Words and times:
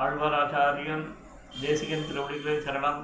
ஆழ்வாராச்சாரியன் 0.00 1.04
தேசிகன் 1.62 2.04
திருவடிகளே 2.08 2.54
சரணம். 2.66 3.00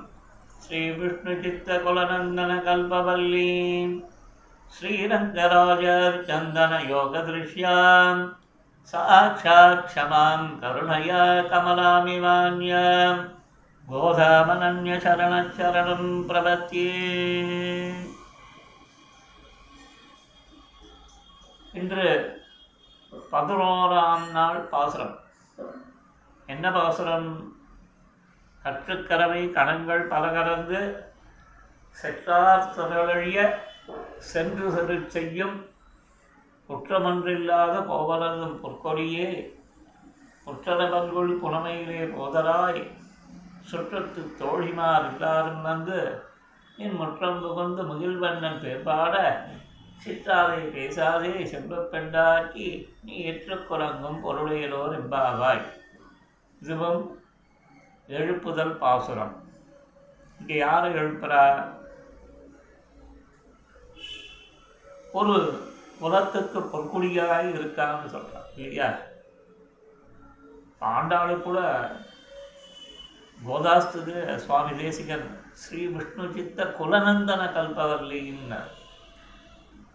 ஸ்ரீ 0.63 0.81
விஷ்ணு 0.99 1.33
சித்த 1.43 1.77
குலநந்தன 1.85 2.53
கல்பவல்லி 2.67 3.51
ஸ்ரீரங்கராஜர் 4.75 6.17
சந்தன 6.29 6.79
யோக 6.93 7.23
திருஷ்யாம் 7.27 8.23
சாட்சாத் 8.93 9.85
க்ஷமாம் 9.89 10.47
கருணயா 10.63 11.25
கமலாமிவான்யாம் 11.53 13.23
கோதாமனன்ய 13.89 14.97
சரணம் 15.05 16.11
பிரபத்தியே 16.31 17.07
இன்று 21.81 22.09
பதினோராம் 23.33 24.27
நாள் 24.37 24.61
பாசுரம். 24.73 25.17
என்ன 26.49 26.71
பாசுரம் 26.71 27.31
கற்றுக்கரவை 28.65 29.51
கணங்கள் 29.53 30.09
பல 30.09 30.29
கலந்து 30.29 30.81
செற்றார் 31.99 32.69
திரளழிய 32.77 33.39
சென்று 34.19 34.71
செரு 34.71 34.97
செய்யும் 35.07 35.57
குற்றமன்றில்லாத 36.69 37.75
கோவலதும் 37.87 38.57
பொற்கொடியே. 38.63 39.29
குற்றனபங்குள் 40.47 41.41
புனமையிலே 41.41 42.03
போதராய் 42.07 42.83
சுற்றத்து 43.71 44.23
தோழிமார் 44.39 45.13
எல்லாரும் 45.13 45.63
வந்து 45.63 45.99
என் 46.79 46.97
முற்றம் 46.97 47.41
புகுந்து 47.41 47.83
முகில்வண்ணன் 47.83 48.63
பேர்பாட 48.63 49.15
சிற்றாதே 50.07 50.61
பேசாதே 50.71 51.33
செல்வப்பெண்டாக்கி 51.45 52.69
நீ 53.03 53.15
ஏற்றுக்குறங்கும் 53.25 54.21
பொருளையலோர் 54.25 54.95
எம்பாவாய் 54.95 55.65
இதுவும் 56.61 57.03
எழுப்புதல் 58.09 58.77
பாசுரம். 58.77 59.35
இங்கே 60.41 60.57
யார் 60.57 60.85
எழுப்புறா? 60.93 61.43
ஒரு 65.13 65.35
குலத்துக்கு 66.01 66.61
பொற்குடியாய் 66.73 67.49
இருக்கான்னு 67.51 68.09
சொல்கிறான் 68.09 68.51
இல்லையா? 68.57 68.89
ஆண்டாளு 70.89 71.43
கூட 71.43 71.61
கோதாஸ்துது 73.39 74.15
சுவாமி 74.39 74.77
தேசிகன் 74.83 75.27
ஸ்ரீ 75.53 75.87
விஷ்ணு 75.87 76.33
சித்த 76.33 76.65
குலநந்தன 76.79 77.43
கல்பவல்லின்னார் 77.57 78.71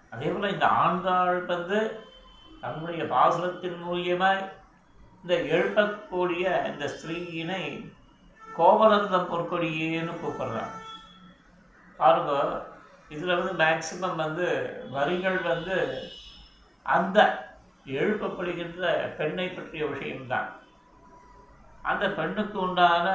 அதே 0.09 0.29
போல் 0.29 0.51
இந்த 0.51 0.65
ஆண்டாள் 0.83 1.45
வந்து 1.45 1.79
தன்னுடைய 2.61 3.03
பாசுரத்தின் 3.03 3.79
மூலியமாய் 3.87 4.41
இந்த 5.23 5.35
எழுப்பக்கூடிய 5.35 6.45
இந்த 6.67 6.85
ஸ்திரீயினை 6.87 7.91
கோபலந்த 8.57 9.17
பொற்கொடியேன்னு 9.17 10.13
கூப்பிடுறாங்க 10.23 10.79
பாருங்க 11.99 12.31
இதில் 13.09 13.35
வந்து 13.35 13.53
மேக்சிமம் 13.63 14.15
வந்து 14.15 14.47
வரிகள் 14.91 15.39
வந்து 15.41 15.77
அந்த 16.85 17.19
எழுப்பப்படுகின்ற 17.85 19.11
பெண்ணை 19.17 19.47
பற்றிய 19.47 19.85
விஷயம்தான். 19.85 20.49
அந்த 21.81 22.09
பெண்ணுக்கு 22.09 22.59
உண்டான 22.59 23.07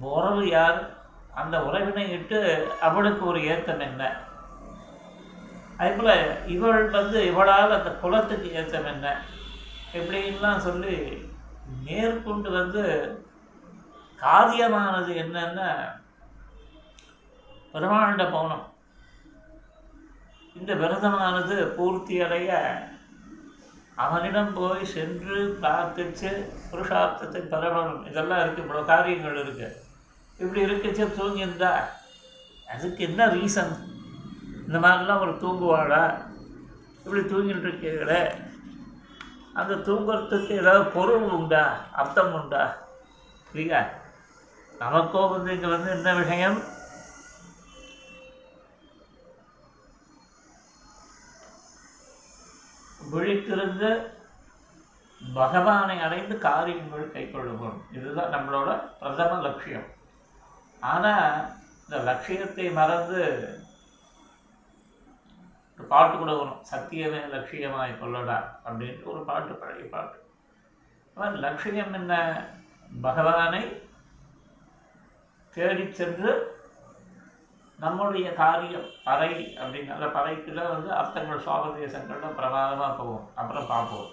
உறவு 0.00 0.48
யார்? 0.48 0.80
அந்த 1.34 1.62
உறவினை 1.62 2.10
இட்டு 2.10 2.40
அவளுக்கு 2.80 3.26
ஒரு 3.26 3.44
ஏத்தம் 3.44 3.80
என்ன? 3.80 4.20
அதேபோல் 5.76 6.46
இவள் 6.46 6.88
வந்து 6.88 7.26
இவளால் 7.26 7.78
அந்த 7.78 7.90
குலத்துக்கு 7.90 8.52
ஏத்தம் 8.52 8.84
என்ன? 8.84 9.20
இப்படின்லாம் 9.94 10.58
சொல்லி 10.58 10.96
மேற்கொண்டு 11.84 12.50
வந்து 12.50 12.82
காரியமானது 14.18 15.12
என்னன்னா 15.14 15.70
பெருமாண்ட 17.74 18.24
போனோம் 18.30 18.64
இந்த 20.56 20.74
விரதமானது 20.74 21.66
பூர்த்தி 21.76 22.20
அடைய 22.20 22.50
அவனிடம் 23.96 24.52
போய் 24.52 24.84
சென்று 24.84 25.58
பிரார்த்திச்சு 25.60 26.30
புருஷார்த்தத்தை 26.70 27.40
பெறணும். 27.42 28.06
இதெல்லாம் 28.06 28.40
இருக்குது 28.40 28.64
இவ்வளோ 28.66 28.84
காரியங்கள் 28.84 29.42
இருக்குது 29.42 29.76
இப்படி 30.38 30.60
இருக்குச்சு 30.66 31.04
தூங்கியிருந்தா 31.18 31.72
அதுக்கு 32.68 33.04
என்ன 33.04 33.26
ரீசன் 33.26 33.74
இந்த 34.66 34.78
மாதிரிலாம் 34.78 35.20
ஒரு 35.20 35.32
தூங்குவாளா? 35.40 36.02
இப்படி 37.04 37.20
தூங்கிட்டு 37.20 37.68
இருக்கீங்களே 37.68 38.20
அந்த 39.60 39.74
தூங்குறதுக்கு 39.86 40.52
ஏதாவது 40.62 40.84
பொருள் 40.96 41.26
உண்டா? 41.36 41.64
அர்த்தம் 42.00 42.34
உண்டா? 42.38 42.64
இல்லையா 43.52 43.80
நமக்கோ 44.80 45.20
வந்து 45.30 45.52
இங்கே 45.54 45.68
வந்து 45.74 45.90
என்ன 45.96 46.14
விஷயம்? 46.22 46.58
விழித்திருந்து 53.12 53.90
பகவானை 55.34 55.96
அடைந்து 56.06 56.34
காரியங்கள் 56.46 57.12
கைக்கொள்ளுவோம். 57.14 57.78
இதுதான் 57.96 58.34
நம்மளோட 58.34 58.70
பிரதம 59.00 59.38
லட்சியம். 59.46 59.86
ஆனால் 60.92 61.30
இந்த 61.84 61.98
லட்சியத்தை 62.08 62.66
மறந்து 62.78 63.22
ஒரு 65.78 65.86
பாட்டு 65.88 66.14
கூட 66.18 66.32
வரும் 66.34 66.62
சத்தியமே 66.70 67.20
லட்சியமாய் 67.32 68.00
கொள்ளடா 68.00 68.36
அப்படின்ட்டு 68.66 69.04
ஒரு 69.04 69.22
பாட்டு 69.24 69.54
பழைய 69.54 69.86
பாட்டு. 69.90 70.18
அவர் 71.16 71.36
லட்சியம் 71.36 71.92
என்ன? 71.92 72.14
பகவானை 73.02 73.62
தேடி 75.56 75.92
சென்று 75.92 76.32
நம்முடைய 77.78 78.32
காரியம் 78.32 78.88
பறை 79.04 79.32
அப்படிங்கிற 79.60 80.12
பறைக்கு 80.12 80.54
தான் 80.54 80.72
வந்து 80.74 80.90
அர்த்தங்கள் 80.92 81.44
சுவாபதேசங்கள்லாம் 81.46 82.38
பிரமாதமாக 82.38 82.92
போகும். 82.92 83.26
அப்புறம் 83.34 83.66
பார்ப்போம். 83.66 84.10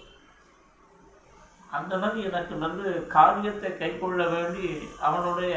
அந்த 1.71 1.97
மாதிரி 1.97 2.23
எனக்கு 2.23 2.57
வந்து 2.57 3.07
காரியத்தை 3.07 3.77
கைக்கொள்ள 3.77 4.27
வேண்டி 4.29 4.67
அவனுடைய 4.99 5.53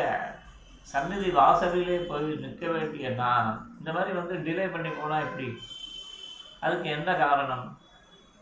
சந்நிதி 0.93 1.31
வாசலிலே 1.31 1.97
போய் 1.99 2.29
நிற்க 2.45 2.67
வேண்டிய 2.69 3.09
நான் 3.11 3.51
இந்த 3.79 3.93
மாதிரி 3.93 4.13
வந்து 4.17 4.35
டிலே 4.37 4.73
பண்ணி 4.73 4.91
போனால் 4.91 5.23
எப்படி? 5.23 5.49
அதுக்கு 6.61 6.89
என்ன 6.91 7.15
காரணம்? 7.15 7.67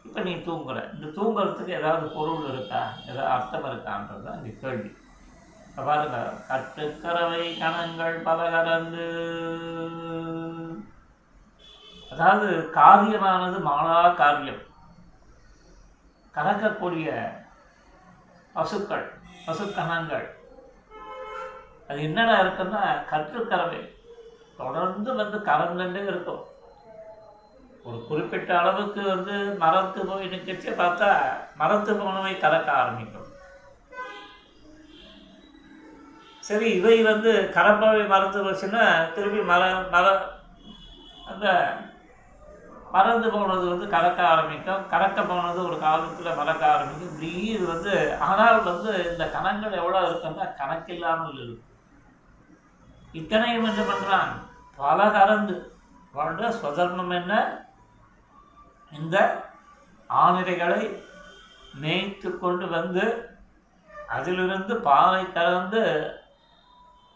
இப்போ 0.05 0.21
நீ 0.21 0.35
தூங்குற 0.35 0.79
இந்த 0.95 1.07
தூங்குறதுக்கு 1.19 1.69
ஏதாவது 1.69 2.07
பொருள் 2.07 2.49
இருக்கா? 2.49 2.83
ஏதாவது 3.07 3.33
அர்த்தம் 3.35 3.65
இருக்கான்றது 3.65 4.23
தான் 4.27 4.39
இங்கே 4.39 4.55
கேள்வி. 4.61 4.91
இப்ப 5.69 5.85
பாருங்க 5.85 6.19
கட்டுக்கறவை 6.49 7.59
கணங்கள் 7.59 8.17
பல 8.23 8.51
கலந்து 8.51 9.07
அதாவது 12.13 12.71
காரியமானது 12.75 13.59
மாலா 13.69 14.15
காரியம். 14.15 14.63
கறக்கக்கூடிய 16.35 17.09
பசுக்கள் 18.53 19.07
பசுக்கணங்கள். 19.47 20.27
அது 21.89 22.03
என்னடா 22.03 22.37
இருக்குன்னா 22.41 22.83
கற்றுக்கறவை. 23.11 23.81
தொடர்ந்து 24.57 25.15
வந்து 25.15 25.39
கறந்துட்டே 25.39 26.03
இருக்கும் 26.07 26.43
ஒரு 27.89 27.99
குறிப்பிட்ட 28.09 28.51
அளவுக்கு 28.59 29.03
வந்து 29.13 29.35
மரத்து 29.63 30.01
போய் 30.11 30.31
நிற்கச்சு 30.35 30.71
பார்த்தா 30.83 31.09
மரத்து 31.61 31.93
போனவை 32.03 32.33
கறக்க 32.45 32.69
ஆரம்பிக்கும். 32.83 33.31
சரி 36.49 36.69
இவை 36.79 36.97
வந்து 37.11 37.31
கரப்பவை 37.57 38.05
மறந்து 38.13 38.39
போச்சுன்னா 38.47 38.85
திருப்பி 39.17 39.43
மர 39.51 39.65
மர 39.95 40.07
அந்த 41.33 41.47
மறந்து 42.95 43.29
போனது 43.35 43.65
வந்து 43.73 43.87
கறக்க 43.95 44.21
ஆரம்பிக்கும். 44.33 44.83
கறக்க 44.93 45.21
போனது 45.29 45.61
ஒரு 45.69 45.77
காலத்தில் 45.85 46.39
மறக்க 46.41 46.65
ஆரம்பிக்கும். 46.73 47.11
இப்படி 47.13 47.31
இது 47.55 47.65
வந்து 47.75 47.95
ஆனால் 48.29 48.61
வந்து 48.71 48.91
இந்த 49.13 49.25
கணங்கள் 49.37 49.79
எவ்வளோ 49.81 50.03
இருக்குன்னா 50.09 50.47
கணக்கில்லாமல் 50.61 51.41
இருக்கும் 51.45 51.71
இத்தனையும் 53.21 53.69
என்ன 53.71 53.83
பண்ணுறான் 53.91 54.33
பல 54.81 55.09
கறந்து. 55.19 55.57
வாழ்ந்த 56.17 56.49
சுதர்மம் 56.63 57.15
என்ன? 57.21 57.35
இந்த 59.01 59.43
ஆணிரைகளை 60.09 61.03
மேய்த்து 61.75 62.39
கொண்டு 62.39 62.67
வந்து 62.69 63.29
அதிலிருந்து 64.09 64.77
பாலை 64.77 65.33
கலந்து 65.33 66.13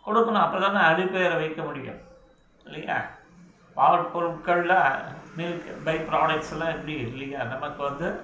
கொடுக்கணும். 0.06 0.44
அப்போ 0.44 0.58
தானே 0.58 0.78
அடிப்பெயரை 0.78 1.36
வைக்க 1.36 1.62
முடியும். 1.62 2.00
இல்லையா? 2.64 3.02
பால் 3.74 4.10
பொருட்களில் 4.10 4.76
மில்க் 5.36 5.84
பை 5.84 5.96
ப்ராடக்ட்ஸ் 5.98 6.52
எல்லாம் 6.52 6.68
எப்படி? 6.68 6.92
இல்லையா? 6.92 7.42
நமக்கு 7.42 7.82
வந்து 7.82 8.20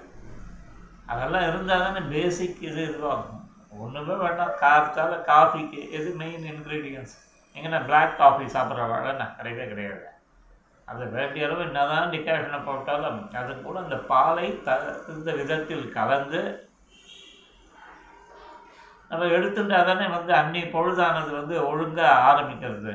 அதெல்லாம் 1.07 1.49
இருந்தால் 1.49 1.83
தானே 1.83 2.01
பேசிக் 2.01 2.63
இது 2.63 2.83
இதுவாகும். 2.87 3.43
ஒன்றுமே 3.79 4.15
வேண்டாம். 4.15 4.59
கார்த்தால் 4.61 5.25
காஃபிக்கு 5.25 5.91
எது 5.91 6.15
மெயின் 6.15 6.45
இன்க்ரீடியன்ஸ் 6.45 7.15
எங்கன்னா 7.55 7.85
பிளாக் 7.85 8.17
காஃபி 8.17 8.45
சாப்பிட்ற 8.45 8.85
வேலைன்னா 8.95 9.29
கிடையவே 9.39 9.69
கிடையாது. 9.69 10.13
அது 10.91 11.05
வேண்டிய 11.15 11.47
அளவு 11.47 11.63
என்னதான் 11.67 12.13
டிகாஷனை 12.15 12.59
போட்டாலும் 12.65 13.21
அது 13.41 13.53
கூட 13.61 13.77
அந்த 13.85 13.97
பாலை 14.11 14.47
தகுந்த 14.69 15.33
விதத்தில் 15.39 15.87
கலந்து 15.97 16.41
நம்ம 19.11 19.27
எடுத்துட்டா 19.37 19.79
தானே 19.89 20.07
வந்து 20.15 20.33
அன்னி 20.39 20.61
பொழுதானது 20.75 21.31
வந்து 21.41 21.55
ஒழுங்காக 21.71 22.23
ஆரம்பிக்கிறது. 22.31 22.95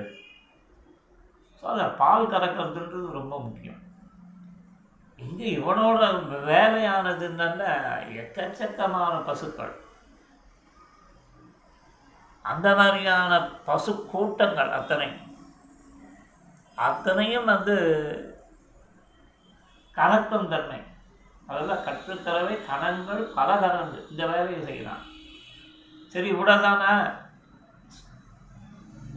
ஸோ 1.60 1.66
அதை 1.74 1.86
பால் 2.02 2.32
கறக்கிறதுன்றது 2.32 3.20
ரொம்ப 3.20 3.34
முக்கியம். 3.46 3.82
இங்கே 5.20 5.48
இவனோட 5.60 6.02
வேலையானது 6.50 7.24
என்னென்ன 7.30 7.64
எக்கச்சக்கமான 8.22 9.16
பசுக்கள். 9.30 9.74
அந்த 12.46 12.68
மாதிரியான 12.80 13.34
பசு 13.70 13.92
கூட்டங்கள் 14.12 14.72
அத்தனை. 14.78 15.10
அத்தனையும் 16.88 17.50
வந்து 17.54 17.76
கணக்கும் 19.98 20.52
தன்மை. 20.54 20.80
அதெல்லாம் 21.48 21.86
கற்றுத்தரவே 21.86 22.56
கணங்கள் 22.70 23.22
பல 23.38 23.50
கணங்கள் 23.64 24.08
இந்த 24.12 24.24
வேலையை 24.32 24.60
செய்யலாம். 24.68 25.04
சரி 26.14 26.28
இவ்வளோதானா 26.34 26.94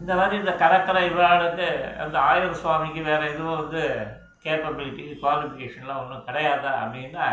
இந்த 0.00 0.12
மாதிரி 0.18 0.36
இந்த 0.42 0.52
கடற்கரை 0.62 1.04
விழாவுக்கு 1.10 1.68
அந்த 2.04 2.16
ஆயுர் 2.30 2.60
சுவாமிக்கு 2.62 3.02
வேறு 3.08 3.30
எதுவும் 3.32 3.60
வந்து 3.60 3.82
கேப்பபிலிட்டி 4.44 5.04
குவாலிஃபிகேஷன்லாம் 5.22 6.00
ஒன்றும் 6.02 6.26
கிடையாதா 6.28 6.72
அப்படின்னா 6.82 7.26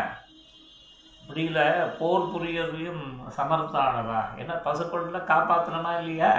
முடியல. 1.28 1.60
போர் 1.98 2.30
புரியறதையும் 2.32 3.02
சமர்த்தானவா? 3.38 4.20
ஏன்னா 4.40 4.54
பசுக்கொண்டில் 4.66 5.28
காப்பாற்றணுமா 5.32 5.92
இல்லையா? 6.00 6.32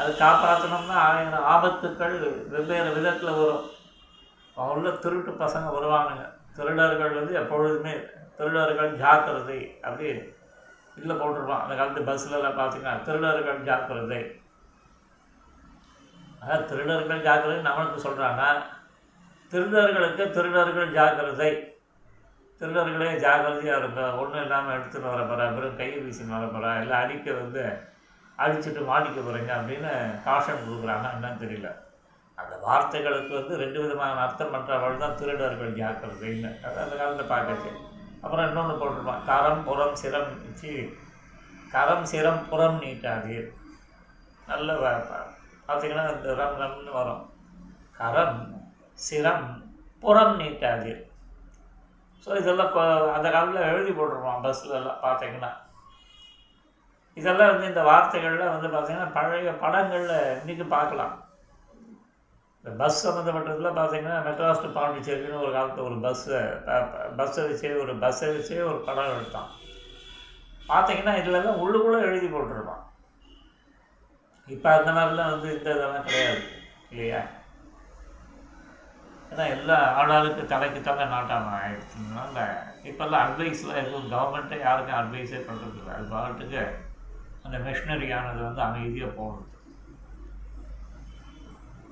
அது 0.00 0.10
காப்பாற்றணும்னா 0.18 0.96
ஆயிரம் 1.06 1.48
ஆபத்துக்கள் 1.54 2.14
வெவ்வேறு 2.52 2.90
விதத்தில் 2.96 3.38
வரும். 3.38 3.64
உள்ள 4.74 4.90
திருட்டு 5.04 5.32
பசங்க 5.42 5.68
வருவானுங்க. 5.76 6.24
திருடர்கள் 6.56 7.18
வந்து 7.18 7.34
எப்பொழுதுமே 7.40 7.94
திருடர்கள் 8.36 8.92
ஜாக்கிரதை 9.02 9.58
அப்படி 9.82 10.06
இதில் 10.96 11.20
போட்டிருப்பான். 11.20 11.62
அந்த 11.64 11.74
காலத்து 11.74 12.08
பஸ்லலாம் 12.08 12.58
பார்த்தீங்கன்னா 12.60 12.94
திருடர்கள் 13.06 13.60
ஜாக்கிரதை. 13.68 14.20
அதாவது 16.40 16.64
திருடர்கள் 16.70 17.24
ஜாக்கிரதை 17.26 17.60
நம்மளுக்கு 17.68 18.06
சொல்கிறாங்க 18.06 18.42
திருடர்களுக்கு 19.52 20.24
திருடர்கள் 20.36 20.96
ஜாக்கிரதை. 20.98 21.50
திருடர்களே 22.60 23.12
ஜாக்கிரதையாக 23.24 23.80
இருப்ப. 23.80 24.02
ஒன்றும் 24.20 24.42
இல்லாமல் 24.42 24.76
எடுத்துன்னு 24.76 25.10
வர 25.12 25.46
அப்புறம் 25.46 25.76
கையை 25.76 25.98
வீசின்னு 26.04 26.52
வர 26.54 26.74
இல்லை 26.82 26.96
அடிக்க 27.04 27.32
வந்து 27.40 27.64
அடிச்சுட்டு 28.38 28.82
மாட்டிக்க 28.90 29.18
போகிறீங்க 29.20 29.52
அப்படின்னு 29.58 29.90
காஷன் 30.26 30.64
கொடுக்குறாங்க 30.66 31.06
என்னன்னு 31.16 31.42
தெரியல. 31.44 31.70
அந்த 32.38 32.54
வார்த்தைகளுக்கு 32.66 33.32
வந்து 33.38 33.54
ரெண்டு 33.62 33.78
விதமான 33.82 34.20
அர்த்தம் 34.26 34.52
பண்ணுறவள் 34.54 35.02
தான் 35.02 35.16
திருடர்கள் 35.20 35.76
ஜாக்கிரதைன்னு 35.80 36.50
அது 36.66 36.78
அந்த 36.84 36.94
காலத்தில் 37.00 37.32
பார்க்கச்சு 37.34 37.70
அப்புறம் 38.24 38.46
இன்னொன்று 38.48 38.74
போட்டிருப்பான் 38.80 39.24
கரம் 39.30 39.64
புறம் 39.68 39.96
சிரம் 40.02 40.32
சி 40.60 40.72
கரம் 41.74 42.06
சிரம் 42.12 42.42
புறம் 42.50 42.78
நீட்டாதீர். 42.84 43.48
நல்ல 44.50 44.72
பார்த்தீங்கன்னா 45.66 46.04
இந்த 46.14 46.34
ரம் 46.40 46.58
ரம்னு 46.62 46.92
வரும். 46.98 47.22
கரம் 48.00 48.38
சிரம் 49.06 49.46
புறம் 50.02 50.36
நீட்டாதீர். 50.40 51.02
ஸோ 52.24 52.30
இதெல்லாம் 52.40 52.70
இப்போ 52.70 52.84
அந்த 53.16 53.28
காலத்தில் 53.34 53.68
எழுதி 53.70 53.92
போட்டிருப்பான் 53.98 54.42
பஸ்ல 54.46 54.78
எல்லாம் 54.80 55.02
பார்த்தீங்கன்னா 55.06 55.50
இதெல்லாம் 57.16 57.50
வந்து 57.52 57.70
இந்த 57.70 57.82
வார்த்தைகள்லாம் 57.88 58.54
வந்து 58.54 58.68
பார்த்திங்கன்னா 58.74 59.10
பழைய 59.16 59.50
படங்களில் 59.62 60.16
இன்றைக்கி 60.40 60.64
பார்க்கலாம் 60.76 61.14
இந்த 62.64 62.72
பஸ் 62.80 63.02
சம்மந்தப்பட்டதில் 63.04 63.76
பார்த்தீங்கன்னா 63.78 64.18
மெட்ராஸ் 64.26 64.62
டு 64.64 64.68
பாண்டிச்சேரின்னு 64.76 65.42
ஒரு 65.44 65.52
காலத்தில் 65.56 65.86
ஒரு 65.88 65.96
பஸ்ஸை 66.04 66.40
பஸ்ஸை 67.18 67.44
வச்சே 67.48 67.72
ஒரு 67.84 67.92
பஸ்ஸை 68.04 68.28
வச்சே 68.34 68.58
ஒரு 68.70 68.78
படம் 68.88 69.12
எடுத்தான். 69.14 69.50
பார்த்தீங்கன்னா 70.70 71.14
இதுலலாம் 71.20 71.60
உள்ளுக்குள்ளே 71.62 72.00
எழுதி 72.08 72.28
போட்டிருப்பான். 72.34 72.82
இப்போ 74.48 74.68
அந்த 74.78 74.90
மாதிரிலாம் 74.96 75.32
வந்து 75.34 75.48
இந்த 75.56 75.68
இதெல்லாம் 75.76 76.06
கிடையாது 76.08 76.42
இல்லையா? 76.92 77.22
ஏன்னா 79.32 79.44
எல்லா 79.56 79.76
ஆளாளுக்கு 79.98 80.42
தலைக்கு 80.54 80.80
தலை 80.86 81.04
நாட்டாமல் 81.12 81.58
ஆயிடுச்சுனால 81.58 82.46
இப்போல்லாம் 82.88 83.22
அட்வைஸ்லாம் 83.26 83.80
எதுவும் 83.82 84.10
கவர்மெண்ட்டே 84.14 84.58
யாருக்கும் 84.64 84.98
அட்வைஸே 85.00 85.40
பண்ணுறதில்ல 85.48 85.94
அது 85.98 86.08
பாட்டுக்கு 86.14 86.62
அந்த 87.44 87.56
மிஷினரியானது 87.64 88.40
வந்து 88.42 88.62
அமைதியாக 88.62 89.10
போகிறது 89.12 89.48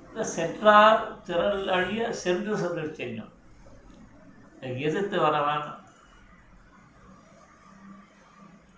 இந்த 0.06 0.22
சென்றார் 0.34 1.02
திரள் 1.24 1.68
அழிய 1.70 2.04
சென்று 2.20 2.54
சென்று 2.56 2.84
செய்யும் 2.94 3.32
எதிர்த்து 4.80 5.18
வரவன் 5.20 5.66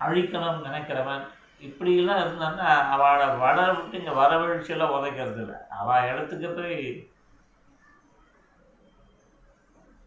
அழிக்கணும்னு 0.01 0.67
நினைக்கிறவன் 0.67 1.25
இப்படிலாம் 1.63 2.21
இருந்தான்னா 2.23 2.69
அவளை 2.93 3.27
வளர 3.39 3.67
விட்டு 3.73 3.99
இங்கே 3.99 4.15
வரவழிச்செல்லாம் 4.17 4.95
உதைக்கிறது 4.97 5.41
இல்லை 5.43 5.59
அவள் 5.77 6.09
இடத்துக்கு 6.09 6.49
போய் 6.53 6.79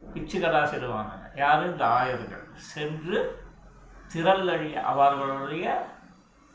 பிச்சு 0.02 0.38
கடாசிடுவாங்க 0.38 1.14
யாரும் 1.36 1.72
இந்த 1.72 1.86
ஆயர்கள். 1.96 2.44
சென்று 2.68 3.20
திரள் 4.12 4.50
அழிய 4.50 4.76
அவர்களுடைய 4.92 5.66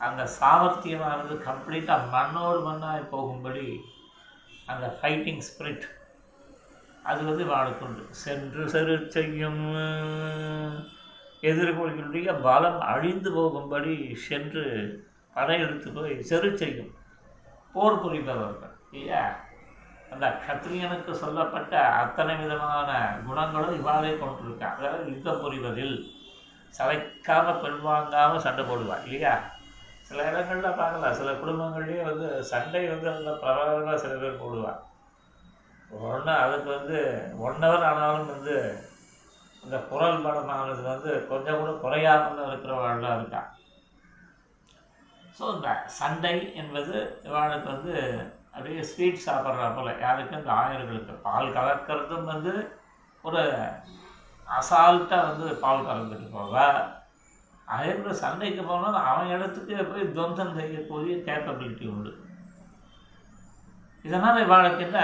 அந்த 0.01 0.21
சாமர்த்தியமானது 0.39 1.33
கம்ப்ளீட்டாக 1.47 2.09
மண்ணோடு 2.13 2.59
மண்ணாய் 2.61 3.09
போகும்படி 3.09 3.65
அந்த 4.65 4.85
ஃபைட்டிங் 4.97 5.43
ஸ்பிரிட் 5.49 5.85
அது 7.03 7.21
வந்து 7.25 7.45
உண்டு 7.81 8.03
சென்று 8.23 8.63
செரு 8.69 8.95
செய்யும் 9.07 9.61
எதிர்கொள்களுடைய 11.43 12.29
பலம் 12.41 12.81
அழிந்து 12.89 13.29
போகும்படி 13.31 13.95
சென்று 14.27 14.65
படையெடுத்து 15.35 15.89
போய் 15.91 16.13
செரு 16.23 16.49
செய்யும் 16.57 16.91
போர் 17.75 18.01
புரிபவர்கள். 18.01 18.75
இல்லையா? 18.91 19.23
அந்த 20.11 20.25
கத்திரியனுக்கு 20.45 21.11
சொல்லப்பட்ட 21.11 21.73
அத்தனை 22.01 22.33
விதமான 22.35 22.89
குணங்களும் 23.25 23.77
இவாளே 23.79 24.11
கொண்டிருக்கான் 24.17 24.77
அதாவது 24.77 25.05
யுத்தம் 25.11 25.41
புரிவதில் 25.43 25.95
சளைக்காமல் 26.73 27.61
பெண் 27.61 27.81
வாங்காமல் 27.81 28.45
சண்டை 28.45 28.63
போடுவாள். 28.65 29.05
இல்லையா? 29.05 29.33
சில 30.11 30.23
இடங்களில் 30.29 30.79
பார்க்கலாம். 30.79 31.17
சில 31.19 31.31
குடும்பங்கள்லேயே 31.41 32.01
வந்து 32.07 32.29
சண்டை 32.51 32.81
வந்து 32.89 33.07
நல்லா 33.09 33.33
பிரபலமாக 33.43 33.99
சில 34.03 34.13
பேர் 34.21 34.41
போடுவாள் 34.41 34.79
ஒன்று 36.07 36.33
அதுக்கு 36.43 36.69
வந்து 36.77 36.97
ஒன் 37.45 37.63
ஹவர் 37.63 37.85
ஆனாலும் 37.89 38.31
வந்து 38.33 38.55
இந்த 39.63 39.77
குரல் 39.89 40.23
படமானது 40.25 40.83
வந்து 40.91 41.11
கொஞ்சம் 41.31 41.59
கூட 41.59 41.71
குறையாமல் 41.83 42.45
இருக்கிறவாள்லாம் 42.45 43.17
இருக்கான் 43.17 43.49
ஸோ 45.37 45.43
இந்த 45.55 45.69
சண்டை 45.99 46.35
என்பது 46.61 46.95
இவாளுக்கு 47.27 47.67
வந்து 47.73 47.93
அப்படியே 48.53 48.81
ஸ்வீட் 48.91 49.25
சாப்பிட்றா 49.25 49.67
போல். 49.75 49.91
யாருக்கு? 50.05 50.39
இந்த 50.39 50.51
ஆயர்களுக்கு. 50.61 51.13
பால் 51.27 51.53
கலக்கிறதும் 51.57 52.31
வந்து 52.33 52.53
ஒரு 53.23 53.43
அசால்ட்டாக 54.47 55.27
வந்து 55.29 55.47
பால் 55.63 55.87
கறந்துட்டு 55.87 56.27
போவா. 56.33 56.65
அதே 57.73 57.91
போல் 57.97 58.19
சண்டைக்கு 58.21 58.63
போனால் 58.69 58.97
அவன் 59.09 59.31
இடத்துக்கு 59.35 59.83
போய் 59.91 60.11
துவம்சம் 60.15 60.55
செய்யக்கூடிய 60.57 61.15
கேப்பபிலிட்டி 61.27 61.85
உண்டு. 61.93 62.11
இதனால் 64.05 64.43
இவாளுக்கு 64.45 64.83
என்ன? 64.87 64.99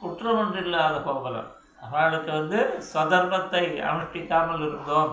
குற்றம் 0.00 0.38
ஒன்று 0.42 0.60
இல்லாத 0.66 0.96
கோபலம் 1.06 1.50
அவளுக்கு 1.86 2.30
வந்து 2.38 2.58
சதர்மத்தை 2.92 3.64
அனுஷ்டிக்காமல் 3.90 4.64
இருந்தோம் 4.66 5.12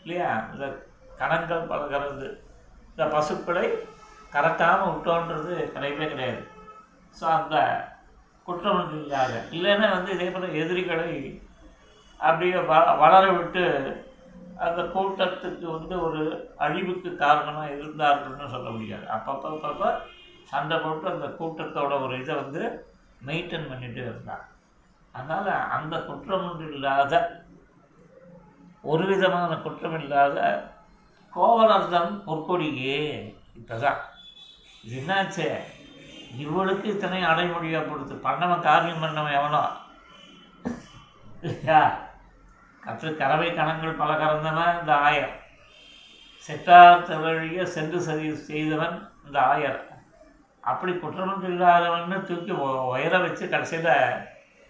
இல்லையா? 0.00 0.30
இந்த 0.52 0.64
கணங்கள் 1.20 1.68
பழகிறது 1.70 2.28
இந்த 2.90 3.04
பசுக்களை 3.14 3.66
கறக்காமல் 4.34 4.92
விட்டோன்றது 4.92 5.54
கிடையவே 5.74 6.06
கிடையாது. 6.12 6.42
ஸோ 7.16 7.24
அந்த 7.38 7.56
குற்றம் 8.46 8.78
ஒன்று 8.78 8.96
இல்லாத 9.02 9.34
இல்லைன்னா 9.56 9.88
வந்து 9.96 10.10
இதே 10.16 10.26
போல் 10.30 10.56
எதிரிகளை 10.62 11.10
அப்படியே 12.20 12.56
வ 12.70 12.74
வளர 13.02 13.24
விட்டு 13.36 13.62
அந்த 14.66 14.82
கூட்டத்துக்கு 14.94 15.66
வந்து 15.76 15.94
ஒரு 16.06 16.22
அழிவுக்கு 16.56 17.10
காரணமாக 17.16 17.74
இருந்தார்கள்னு 17.74 18.52
சொல்ல 18.54 18.68
முடியாது. 18.70 19.06
அப்பப்போ 19.16 19.48
அப்பப்போ 19.54 19.88
சண்டை 20.50 20.76
போட்டு 20.78 21.06
அந்த 21.10 21.26
கூட்டத்தோட 21.38 21.92
ஒரு 22.04 22.14
இதை 22.20 22.34
வந்து 22.34 22.62
மெயின்டைன் 23.26 23.68
பண்ணிட்டு 23.68 24.00
இருந்தாங்க. 24.00 24.46
அதனால் 25.12 25.50
அந்த 25.76 25.94
குற்றம் 26.08 26.46
ஒன்று 26.50 26.66
இல்லாத 26.72 27.14
ஒரு 28.82 29.04
விதமான 29.06 29.52
குற்றம் 29.56 29.98
இல்லாத 30.00 30.38
கோவலர்தம் 31.32 32.12
பொற்கொடியே 32.26 32.98
இப்போதான். 33.58 34.00
இது 34.84 34.96
என்னாச்சு? 35.00 35.46
இவளுக்கு 36.36 36.86
இத்தனை 36.88 37.22
அடைமொழியாக 37.22 37.88
கொடுத்து 37.88 38.14
பண்ணவன் 38.28 38.66
காரியம் 38.68 39.02
பண்ணவன் 39.02 39.36
எவனோ? 39.40 39.62
இல்லையா? 41.42 41.82
கற்று 42.84 43.10
கறவை 43.16 43.48
கணங்கள் 43.54 44.00
பல 44.02 44.12
கறந்தன 44.22 44.66
இந்த 44.80 44.92
ஆயர். 45.08 45.32
செட்டார் 46.46 47.20
வழிய 47.24 47.66
சென்று 47.74 47.98
சரி 48.06 48.26
செய்தவன் 48.48 48.96
இந்த 49.26 49.38
ஆயர். 49.52 49.80
அப்படி 50.64 50.92
குற்றமன்று 50.92 51.48
இல்லாதவன்னு 51.52 52.18
தூக்கி 52.28 52.52
உயர 52.92 53.18
வச்சு 53.18 53.44
கடைசியில் 53.48 53.90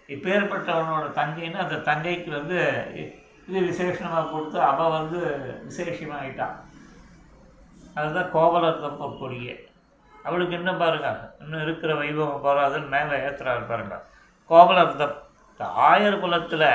இப்பேற்பட்டவனோட 0.09 1.05
தங்கைன்னு 1.19 1.63
அந்த 1.65 1.77
தங்கைக்கு 1.89 2.29
வந்து 2.29 2.59
இது 3.47 3.59
விசேஷமாக 3.69 4.29
கொடுத்து 4.29 4.57
அவள் 4.61 4.95
வந்து 4.97 5.19
விசேஷமாகிட்டான் 5.67 6.55
அதுதான் 7.95 8.31
கோவலர் 8.31 8.83
தப்பர் 8.83 9.19
கொடியே 9.19 9.55
அவளுக்கு 10.25 10.55
இன்னும் 10.57 10.81
பாருங்க 10.83 11.09
இன்னும் 11.39 11.61
இருக்கிற 11.61 11.91
வைபவம் 11.93 12.43
போகிறாதுன்னு 12.45 12.93
மேலே 12.95 13.17
ஏற்றுறாரு 13.25 13.63
பாருங்க. 13.67 13.97
கோவலர்தம் 14.49 15.15
இந்த 15.51 15.65
ஆயர் 15.89 16.19
குலத்தில் 16.19 16.69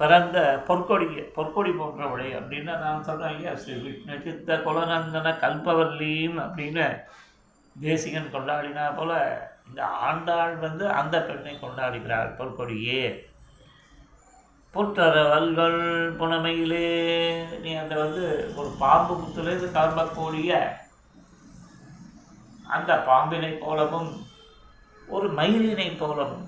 பிறந்த 0.00 0.64
பொற்கொடிக்கு 0.68 1.22
பொற்கொடி 1.34 1.70
போன்றவளை 1.70 2.34
அப்படின்னு 2.36 2.78
நான் 2.78 3.04
சொல்கிறேன் 3.04 3.30
இல்லையா 3.30 3.56
ஸ்ரீ 3.56 3.74
விஷ்ணு 3.74 4.20
சித்த 4.20 4.56
குலநந்தன 4.56 5.32
கல்பவல்லீம் 5.40 6.36
அப்படின்னு 6.44 6.86
தேசிகன் 7.76 8.32
கொண்டாடினா 8.32 8.96
போல 8.96 9.12
இந்த 9.68 9.86
ஆண்டாள் 9.86 10.56
வந்து 10.56 10.88
அந்த 10.90 11.22
பெண்ணை 11.22 11.58
கொண்டாடுகிறாள் 11.60 12.36
பொற்கொடியே. 12.38 13.02
புற்றரவல்கள் 14.74 15.78
புனமையிலே 16.18 16.88
நீ 17.60 17.74
அந்த 17.74 17.94
வந்து 17.94 18.52
ஒரு 18.56 18.70
பாம்பு 18.78 19.14
முத்துலேருந்து 19.14 19.68
கிளம்பக்கூடிய 19.70 20.50
அந்த 22.66 22.96
பாம்பினை 23.00 23.50
போலவும் 23.50 24.10
ஒரு 25.08 25.32
மயிலினை 25.32 25.98
போலவும் 25.98 26.46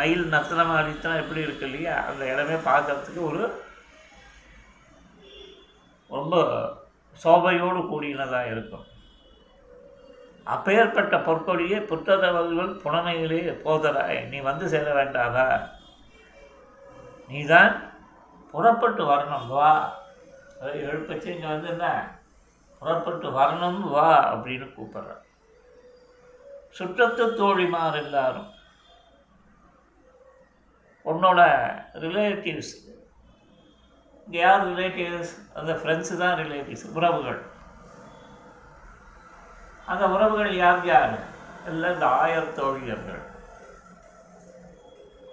மயில் 0.00 0.26
நர்த்தனம் 0.34 0.76
அடித்தா 0.76 1.10
எப்படி 1.22 1.40
இருக்கு 1.40 1.64
இல்லையா? 1.66 1.96
அந்த 2.10 2.22
இடமே 2.32 2.56
பார்க்கறதுக்கு 2.68 3.22
ஒரு 3.30 3.42
ரொம்ப 6.10 6.36
சோபையோடு 7.24 7.80
கூடினதாக 7.90 8.50
இருக்கும். 8.50 8.86
அப்பேற்பட்ட 10.46 11.16
பொற்கொடியே 11.26 11.78
புற்றதவல்கள் 11.90 12.70
புனமையிலே 12.84 13.40
போதராய் 13.64 14.20
நீ 14.28 14.38
வந்து 14.40 14.68
சேர 14.68 14.86
வேண்டாதா? 14.94 15.46
நீதான் 17.28 17.74
புறப்பட்டு 18.54 19.02
வரணும் 19.10 19.46
வா. 19.46 19.72
அதை 20.60 20.72
எழுப்பச்சு 20.82 21.28
இங்கே 21.34 21.46
வந்து 21.46 21.68
என்ன? 21.68 21.86
புறப்பட்டு 22.82 23.28
வரணும் 23.40 23.80
வா 23.94 24.08
அப்படின்னு 24.32 24.66
கூப்பிட்ற 24.76 25.18
சுற்றத்து 26.78 27.24
தோழிமார் 27.38 27.98
எல்லாரும் 28.04 28.48
உன்னோட 31.04 31.40
ரிலேட்டிவ்ஸ் 31.94 32.72
இங்கே 34.26 34.38
யார் 34.38 34.66
ரிலேட்டிவ்ஸ் 34.66 35.32
அந்த 35.54 35.72
ஃப்ரெண்ட்ஸு 35.72 36.18
தான் 36.18 36.38
ரிலேட்டிவ்ஸ் 36.38 36.92
உறவுகள். 36.94 37.42
அந்த 39.86 40.08
உறவுகள் 40.08 40.56
யார் 40.56 40.86
யார்? 40.86 41.18
எல்லாம் 41.66 41.92
இந்த 41.92 42.06
ஆயர் 42.06 42.52
தோழியர்கள். 42.52 43.22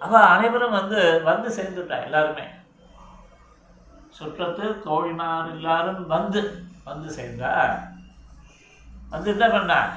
அவள் 0.00 0.20
அனைவரும் 0.20 0.70
வந்து 0.70 1.22
வந்து 1.22 1.48
சேர்ந்துட்டா 1.56 2.02
எல்லாருமே. 2.04 2.46
சுற்றத்து 4.20 4.66
தோழிமார் 4.84 5.50
எல்லாரும் 5.50 6.06
வந்து 6.06 6.64
வந்து 6.84 7.14
சேர்ந்தா. 7.16 7.80
வந்து 9.10 9.30
என்ன 9.30 9.48
பண்ணா? 9.48 9.96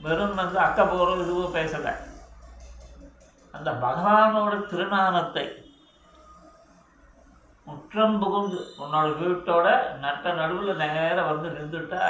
வெறும் 0.00 0.34
வந்து 0.34 0.58
அக்க 0.58 0.84
போகிறோம் 0.84 1.20
இதுவும் 1.20 1.54
பேசலை. 1.54 1.92
அந்த 3.60 3.72
பகவானோட 3.72 4.66
திருநாமத்தை 4.66 5.42
முற்றம் 7.66 8.18
புகுந்து 8.18 8.58
உன்னோட 8.78 9.06
வீட்டோட 9.18 9.66
நட்ட 9.98 10.32
நடுவில் 10.32 10.76
நேராக 10.76 11.22
வந்து 11.22 11.48
நின்றுட்டா 11.48 12.04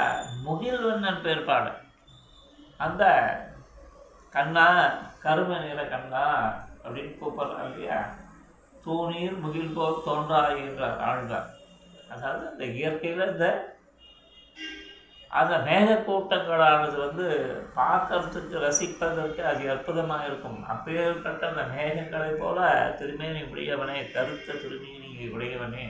முகில்வண்ணன் 0.45 1.23
பேர்பாடு. 1.23 1.71
அந்த 2.77 3.03
கண்ணா 4.29 4.65
கருமை 5.19 5.57
நிற 5.59 5.83
கண்ணா 5.83 6.23
அப்படின்னு 6.83 7.11
கூப்பிட்றாங்க 7.17 7.71
இல்லையா? 7.71 7.99
தூணீர் 8.85 9.37
முகில் 9.39 9.73
போல் 9.73 10.03
தோன்றாய் 10.05 10.57
என்றார் 10.57 11.49
அதாவது 12.09 12.47
அந்த 12.47 12.63
இயற்கையில் 12.65 13.27
இந்த 13.27 13.70
அந்த 15.31 15.55
மேகக்கூட்டங்களானது 15.67 16.97
வந்து 17.03 17.25
பார்க்கறதுக்கு 17.75 18.55
ரசிப்பதற்கு 18.63 19.41
அது 19.51 19.69
அற்புதமாக 19.73 20.25
இருக்கும். 20.25 20.57
அப்பேற்பட்ட 20.73 21.43
அந்த 21.49 21.63
மேகங்களைப் 21.75 22.41
போல 22.41 22.57
திருமேனி 22.99 23.41
உடையவனே 23.51 23.97
கருத்த 24.15 24.57
திருமேனி 24.63 25.29
உடையவனே 25.35 25.85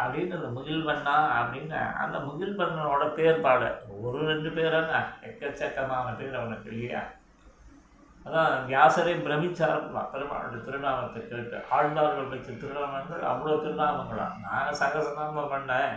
அப்படின்னு 0.00 0.36
அந்த 0.36 0.50
முகில்வண்ணா 0.56 1.14
அப்படின்னு 1.38 1.78
அந்த 2.02 2.16
முகில்வண்ணனோட 2.18 3.06
பேர் 3.14 3.40
பாட 3.40 3.62
ஒரு 4.02 4.20
ரெண்டு 4.26 4.50
பேரான 4.50 4.90
எக்கச்சக்கமான 5.28 6.12
பேர் 6.18 6.38
அவனுக்கு 6.40 6.70
இல்லையா? 6.72 7.00
அதான் 8.26 8.54
வியாசரே 8.68 9.12
பிரமிச்சாரலாம் 9.26 10.12
பெருமாளுடைய 10.12 10.60
திருநாமத்தை 10.64 11.20
கேட்டு 11.22 11.58
ஆழ்வார்கள் 11.70 12.32
வச்ச 12.32 12.50
திருநாமங்கள் 12.62 13.28
அவ்வளோ 13.32 13.56
திருநாமங்களாம் 13.64 14.40
நான் 14.46 14.78
சகசநாமம் 14.82 15.52
பண்ணேன் 15.54 15.94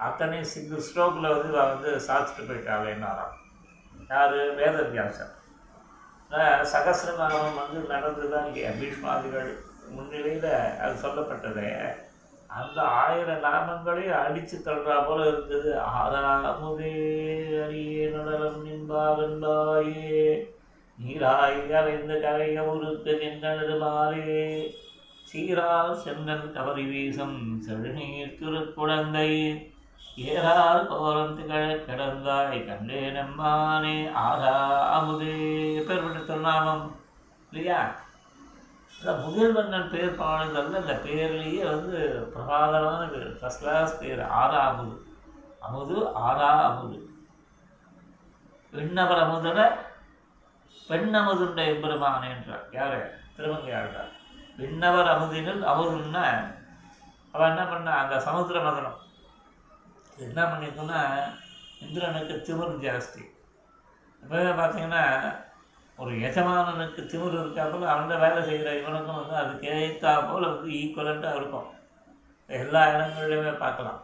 அத்தனை 0.00 0.38
சிங்கிள் 0.44 0.84
ஸ்ட்ரோக்கில் 0.86 1.32
வந்து 1.32 1.48
இவன் 1.48 1.70
வந்து 1.72 1.90
சாதிச்சுட்டு 2.06 2.48
போயிட்டாளேன்னாராம் 2.48 3.34
யார்? 4.10 4.36
வேதவியாசர். 4.58 5.34
சகசிரநாமம் 6.72 7.58
வந்து 7.60 7.80
நடந்துதான் 7.88 8.46
இல்லையா 8.48 8.70
பீஷ்மாதிகள் 8.80 9.50
முன்னிலையில் 9.90 10.50
அது 10.82 10.94
சொல்லப்பட்டதே. 11.02 11.70
அந்த 12.50 12.78
ஆயிரம் 12.98 13.44
நாமங்களையும் 13.44 14.20
அடித்து 14.20 14.56
தள்ளுறா 14.58 14.98
போல 15.06 15.24
இருக்குது 15.30 15.70
ஆறாமுதே 15.94 16.92
அடியே 17.64 18.04
நடனம் 18.10 18.60
நின்பாவென்பாயே 18.66 20.22
நீராய் 20.98 21.58
அலைந்த 21.72 22.14
கரைய 22.20 22.62
உருத்த 22.70 23.16
நின்றனது 23.22 23.76
மாலே 23.82 24.38
சீரால் 25.28 25.94
சென்னன் 26.04 26.46
கவரி 26.52 26.84
வீசம் 26.84 27.36
செழுநீர் 27.66 28.36
திருக்குழந்தை 28.38 29.30
ஏறால் 30.18 30.86
கோலம் 30.86 31.36
திகழ 31.36 31.74
கிடந்தாய் 31.76 32.66
கண்டே 32.66 33.10
நம்மானே 33.10 34.12
ஆகா 34.12 34.54
அமுதே 34.98 35.34
பெற்ற 35.84 36.18
திருநாமம் 36.18 36.96
இல்லையா? 37.52 37.94
இந்த 39.00 39.12
முகில்வண்ணன் 39.12 39.90
பேர் 39.90 40.18
பாடுதல்ல 40.20 40.80
இந்த 40.80 41.00
பேர்லேயே 41.04 41.64
வந்து 41.70 41.98
பிரபாதமான 42.34 43.08
பேர் 43.08 43.38
ஃபஸ்ட் 43.42 43.58
கிளாஸ் 43.58 44.00
பேர் 44.00 44.18
ஆறா 44.18 44.60
அமுது. 44.60 45.06
அமுது 45.60 46.08
ஆறா 46.08 46.50
அமுது. 46.64 47.10
விண்ணவர் 48.70 49.18
அமுதன 49.18 49.70
பெண் 50.88 51.14
அமுதுண்ட 51.14 51.66
எம்பெருமான் 51.66 52.22
என்றார். 52.22 52.66
யார்? 52.72 53.20
திருமங்கையாழ்வார். 53.36 54.12
விண்ணவர் 54.56 55.06
அமுதினில் 55.06 55.62
அமுதுன்னா 55.64 56.54
அவன் 57.32 57.50
என்ன 57.50 57.64
பண்ண 57.64 57.90
அந்த 57.90 58.20
சமுத்திர 58.20 58.60
மதனம் 58.60 59.06
என்ன 60.18 60.44
பண்ணியிருக்குன்னா 60.44 61.00
இந்திரனுக்கு 61.80 62.34
திமிர் 62.46 62.84
ஜாஸ்தி. 62.86 63.22
இப்போவே 64.22 64.50
பார்த்தீங்கன்னா 64.60 65.34
ஒரு 65.96 66.10
எஜமானனுக்கு 66.10 67.02
திமிர் 67.02 67.38
இருக்காப்புல 67.38 67.86
அந்த 67.86 68.16
வேலை 68.16 68.44
செய்கிற 68.44 68.78
இவனுக்கும் 68.78 69.16
வந்து 69.16 69.36
அதுக்கு 69.36 69.98
போல் 70.00 70.54
வந்து 70.54 70.68
ஈக்குவலண்ட்டாக 70.68 71.36
இருக்கும். 71.36 71.68
எல்லா 72.46 72.86
இடங்கள்லையுமே 72.86 73.58
பார்க்கலாம். 73.58 74.02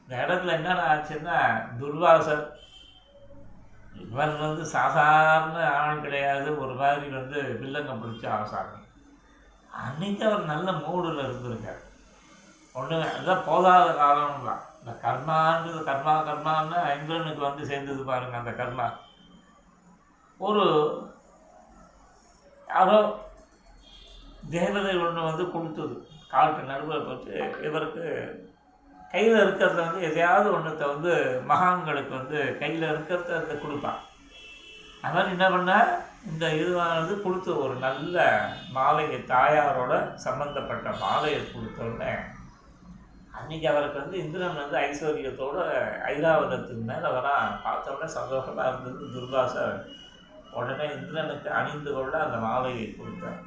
இந்த 0.00 0.24
இடத்துல 0.24 0.52
என்னென்ன 0.52 0.86
ஆச்சுன்னா 0.94 1.38
துர்வாசர் 1.80 2.44
இவன் 3.94 4.38
வந்து 4.38 4.64
சாதாரண 4.66 5.70
ஆள் 5.70 6.00
கிடையாது. 6.00 6.60
ஒரு 6.60 6.74
மாதிரி 6.74 7.08
வந்து 7.08 7.40
வில்லங்க 7.62 7.92
பிடிச்ச 7.92 8.28
ஆசாமி. 8.28 8.78
அன்றைக்கி 9.84 10.22
அவர் 10.24 10.44
நல்ல 10.44 10.72
மூடில் 10.72 11.24
இருந்திருக்கார். 11.24 11.82
ஒன்று 12.72 12.96
அதுதான் 13.12 13.46
போதாத 13.48 13.88
காலம்லாம். 14.02 14.62
இந்த 14.84 14.94
கர்மான்றது 15.04 15.78
கர்ணா 15.86 16.14
கர்ணான்னு 16.26 16.78
இந்திரனுக்கு 16.96 17.42
வந்து 17.46 17.62
சேர்ந்தது 17.68 18.02
பாருங்கள் 18.08 18.40
அந்த 18.40 18.52
கர்மா. 18.58 18.86
ஒரு 20.40 20.64
யாரோ 22.68 22.98
தேவதை 24.56 24.92
ஒன்று 25.04 25.28
வந்து 25.28 25.44
கொடுத்தது. 25.54 25.94
காட்டு 26.32 26.68
நடுவில் 26.70 27.06
போட்டு 27.06 27.32
இவருக்கு 27.68 28.04
கையில் 29.12 29.40
இருக்கிறத 29.44 29.80
வந்து 29.86 30.06
எதையாவது 30.08 30.48
ஒன்றத்தை 30.56 30.86
வந்து 30.92 31.12
மகான்களுக்கு 31.52 32.12
வந்து 32.18 32.38
கையில் 32.60 32.90
இருக்கிறத 32.92 33.32
அந்த 33.40 33.54
கொடுப்பான். 33.54 34.00
அவன் 35.08 35.32
என்ன 35.34 35.46
பண்ண 35.50 35.72
இந்த 36.30 36.44
இதுவானது 36.60 37.14
கொடுத்த 37.22 37.56
ஒரு 37.64 37.74
நல்ல 37.86 38.26
மாலையை 38.76 39.18
தாயாரோட 39.34 39.94
சம்மந்தப்பட்ட 40.26 40.90
மாலையை 41.04 41.42
கொடுத்தோடனே 41.44 42.12
அன்றைக்கி 43.38 43.66
அவருக்கு 43.70 43.98
வந்து 44.02 44.16
இந்திரன் 44.24 44.60
வந்து 44.62 44.76
ஐஸ்வர்யத்தோடு 44.86 45.60
ஐராவதத்துக்கு 46.12 46.84
மேலே 46.92 47.08
வரான் 47.16 47.56
பார்த்தோன்னே 47.64 48.08
சந்தோஷமாக 48.18 48.68
இருந்தது. 48.70 49.10
துர்வாசர் 49.14 49.76
உடனே 50.58 50.86
இந்திரனுக்கு 50.96 51.48
அணிந்து 51.58 51.90
கொள்ள 51.94 52.14
அந்த 52.26 52.36
மாலையை 52.46 52.86
கொடுத்தார். 52.90 53.40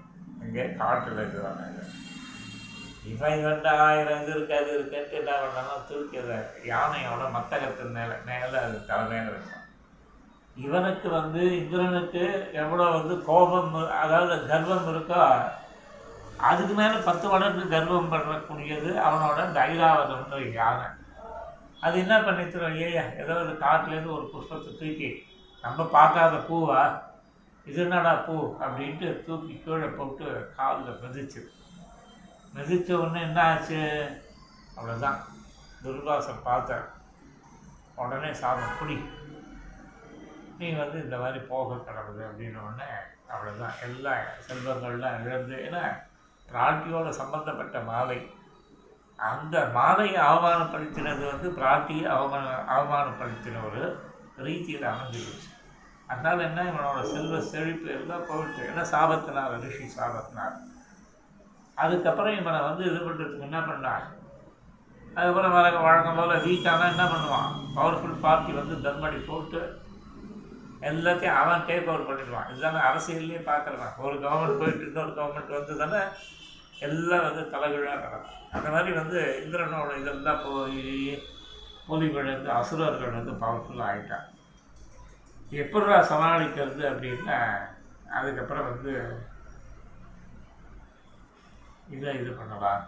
இங்கே 0.46 0.66
காட்டில் 0.82 1.20
இருக்கிறாங்க 1.22 1.86
இவன் 3.12 3.38
இவன்ட்ட 3.40 3.70
ஆயிரம் 3.84 4.22
இது 4.22 4.32
இருக்கு 4.36 4.54
அது 4.58 4.72
இருக்குன்ட்டு 4.78 5.20
என்ன 5.20 5.34
பண்ணலாம் 5.42 5.86
தூக்கி 5.90 6.18
அதை 6.24 6.38
யானையோட 6.72 7.24
மத்தகத்தின் 7.36 7.96
மேலே 7.98 8.16
மேலே 8.30 8.58
அது 8.66 8.78
தலைமையில் 8.90 9.36
வச்சான். 9.36 9.64
இவனுக்கு 10.66 11.08
வந்து 11.20 11.42
இந்திரனுக்கு 11.60 12.24
எவ்வளோ 12.64 12.86
வந்து 12.98 13.16
கோபம் 13.30 13.74
அதாவது 14.04 14.36
கர்வம் 14.52 14.90
இருக்கோ? 14.94 15.24
அதுக்கு 16.40 16.74
மேலே 16.74 16.98
பத்து 16.98 17.30
மடங்கு 17.30 17.70
கர்வம் 17.70 18.12
பண்ணக்கூடியது 18.12 18.94
அவனோட 18.96 19.48
இந்த 19.48 19.60
ஐராவதம்ன்ற 19.62 20.54
யானை 20.54 20.86
அது 21.82 22.00
என்ன 22.00 22.18
பண்ணித்துரும் 22.18 22.78
ஏயா 22.78 23.04
ஏதோ 23.18 23.34
ஒரு 23.34 23.58
காட்டிலேருந்து 23.58 24.14
ஒரு 24.14 24.30
புஷ்பத்தை 24.34 24.72
தூக்கி 24.74 25.26
நம்ம 25.64 25.84
பார்க்காத 25.84 26.36
பூவா? 26.50 27.02
இது 27.68 27.84
என்னடா 27.84 28.14
பூ? 28.14 28.56
அப்படின்ட்டு 28.60 29.24
தூக்கி 29.26 29.62
கீழே 29.66 29.86
போட்டு 29.86 30.52
காலில் 30.56 31.00
மிதிச்சு. 31.02 31.42
மிதிச்ச 32.56 32.92
உடனே 32.94 33.22
என்ன 33.22 33.44
ஆச்சு? 33.44 33.80
அவ்வளோதான் 34.78 35.20
துர்வாசம் 35.84 36.44
பார்த்தேன். 36.44 36.86
உடனே 37.96 38.34
சாதம் 38.34 38.78
குடி. 38.80 38.98
நீ 40.58 40.74
வந்து 40.74 41.04
இந்த 41.04 41.18
மாதிரி 41.18 41.40
போக 41.40 41.76
கிடக்குது 41.76 42.24
அப்படின்ன 42.26 42.64
உடனே 42.64 42.90
அவ்வளோதான் 43.30 43.74
எல்லா 43.82 44.14
செல்வங்கள்லாம் 44.48 45.26
இழந்து 45.26 45.66
ஏன்னா 45.66 46.07
பிராட்டியோட 46.52 47.10
சம்பந்தப்பட்ட 47.22 47.78
மாலை. 47.90 48.20
அந்த 49.20 49.58
மாலையை 49.78 50.20
அவமானப்படுத்தினது 50.30 51.24
வந்து 51.32 51.48
பிராட்டியை 51.60 52.06
அவமான 52.16 52.48
அவமானப்படுத்தின 52.76 53.62
ஒரு 53.70 53.84
ரீதியில் 54.48 54.92
அமைஞ்சிருச்சு 54.92 55.50
அதனால் 56.10 56.44
என்ன? 56.48 56.60
இவனோட 56.70 57.00
செல்வ 57.14 57.40
செழிப்பு 57.54 57.88
எல்லாம் 57.96 58.28
போயிட்டு 58.28 58.62
ஏன்னா 58.70 58.84
சாபத்தினார் 58.92 59.56
ரிஷி 59.64 59.88
சாபத்தினார். 59.98 60.54
அதுக்கப்புறம் 61.84 62.38
இவனை 62.40 62.60
வந்து 62.68 62.84
இது 62.90 63.00
பண்ணுறதுக்கு 63.08 63.48
என்ன 63.48 63.60
பண்ணாங்க 63.70 64.06
அதுக்கப்புறம் 65.16 65.56
வழங்க 65.58 65.80
வழக்கம் 65.88 66.18
போல் 66.20 66.44
வீக்கானா 66.46 66.86
என்ன 66.94 67.04
பண்ணுவான்? 67.14 67.52
பவர்ஃபுல் 67.76 68.24
பார்ட்டி 68.26 68.52
வந்து 68.60 68.76
தர்மடி 68.86 69.20
போட்டு 69.26 69.62
எல்லாத்தையும் 70.90 71.38
அவன் 71.42 71.66
டேக் 71.68 71.88
ஓவர் 71.92 72.08
பண்ணிடுவான். 72.10 72.50
இதுதானே 72.52 72.80
அரசியல்லையே 72.90 73.42
பார்க்குறவன். 73.52 73.96
ஒரு 74.06 74.16
கவர்மெண்ட் 74.26 74.60
போயிட்டு 74.62 74.88
இன்னொரு 74.90 75.14
கவர்மெண்ட் 75.18 75.56
வந்து 75.58 75.76
தானே 75.84 76.02
எல்லாம் 76.86 77.26
வந்து 77.28 77.44
தலைகீழாக 77.54 78.02
நடக்கும். 78.06 78.42
அந்த 78.52 78.68
மாதிரி 78.70 78.92
வந்து 78.98 79.20
இந்திரனோட 79.44 79.92
இதெல்லாம் 80.02 80.44
போய் 80.46 80.84
பொலி 81.88 82.08
விழுந்து 82.16 82.50
அசுரர்கள் 82.52 83.18
வந்து 83.18 83.34
பவர்ஃபுல்லாக 83.44 83.92
ஆகிட்டான் 83.92 84.28
எப்படா 85.62 85.98
சமாளிக்கிறது 86.12 86.84
அப்படின்னா 86.92 87.40
அதுக்கப்புறம் 88.18 88.70
வந்து 88.70 88.94
இதை 91.96 92.14
இது 92.22 92.32
பண்ணலாம். 92.32 92.84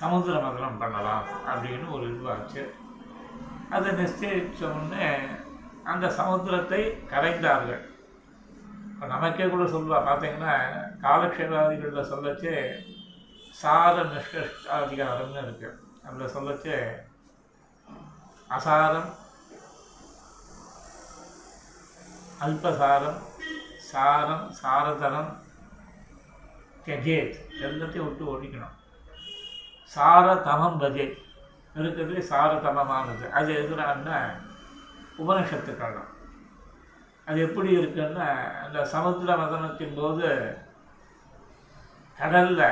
சமுத்திர 0.00 0.34
மதனம் 0.42 0.80
பண்ணலாம் 0.82 1.26
அப்படின்னு 1.50 1.86
ஒரு 1.94 2.04
இதுவாச்சு 2.12 2.62
அதை 3.76 3.90
நிச்சயித்த 4.00 4.62
உடனே 4.74 5.08
அந்த 5.92 6.06
சமுத்திரத்தை 6.18 6.82
கரைந்தார்கள். 7.12 7.82
இப்போ 8.98 9.08
நமக்கே 9.08 9.44
கூட 9.48 9.64
சொல்லுவா 9.64 9.98
பார்த்தீங்கன்னா 10.06 10.54
காலக்ஷேபாதிகளில் 11.02 12.08
சொல்லச்சு 12.12 12.52
சார 13.60 13.94
நிஷ்காதிகாரம்னு 14.04 15.42
இருக்குது 15.42 15.76
அதில் 16.06 16.32
சொல்லச்சு 16.34 16.74
அசாரம் 18.50 19.08
அல்பசாரம் 22.40 23.20
சாரம் 23.92 24.44
சாரதரம் 24.62 25.30
கஜேத் 26.86 27.38
எல்லாத்தையும் 27.66 28.08
விட்டு 28.08 28.30
ஒழிக்கணும். 28.34 28.76
சாரதமம் 29.92 30.80
பஜே 30.82 31.08
இருக்கிறதுலே 31.76 32.28
சாரதமமானது. 32.32 33.24
அது 33.30 33.50
எதுனான்னா 33.62 34.18
உபனிஷத்துக்கள் 35.22 35.98
அது 37.28 37.38
எப்படி 37.40 37.70
இருக்குன்னா 37.78 38.28
அந்த 38.64 38.78
சமுத்திர 38.92 39.36
மதனத்தின் 39.36 39.96
போது 39.96 40.28
கடலில் 42.18 42.64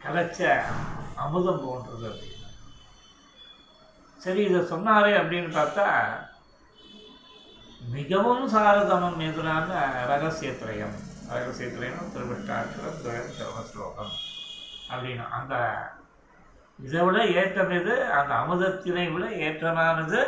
கிடைச்ச 0.00 0.40
அமுதம் 1.16 1.62
போன்றது 1.64 2.06
அப்படின்னு 2.10 2.48
சரி 4.20 4.42
இதை 4.44 4.60
சொன்னாரே 4.72 5.12
அப்படின்னு 5.20 5.50
பார்த்தா 5.54 5.86
மிகவும் 7.92 8.44
சாரதமம் 8.54 9.22
எதிரான 9.28 9.68
ரகசியத்திரயம் 10.06 10.96
ரகசியத்திரயம் 11.30 12.10
திருவிட்டாட்சரம் 12.14 13.00
துவயம் 13.02 13.68
ஸ்லோகம் 13.70 14.12
அப்படின்னு. 14.90 15.24
அந்த 15.30 15.54
இதை 16.78 17.00
விட 17.06 17.18
ஏற்றம் 17.40 17.70
எது? 17.70 17.94
அந்த 18.12 18.32
அமுதத்தினை 18.34 19.04
விட 19.12 19.24
ஏற்றமானது 19.46 20.20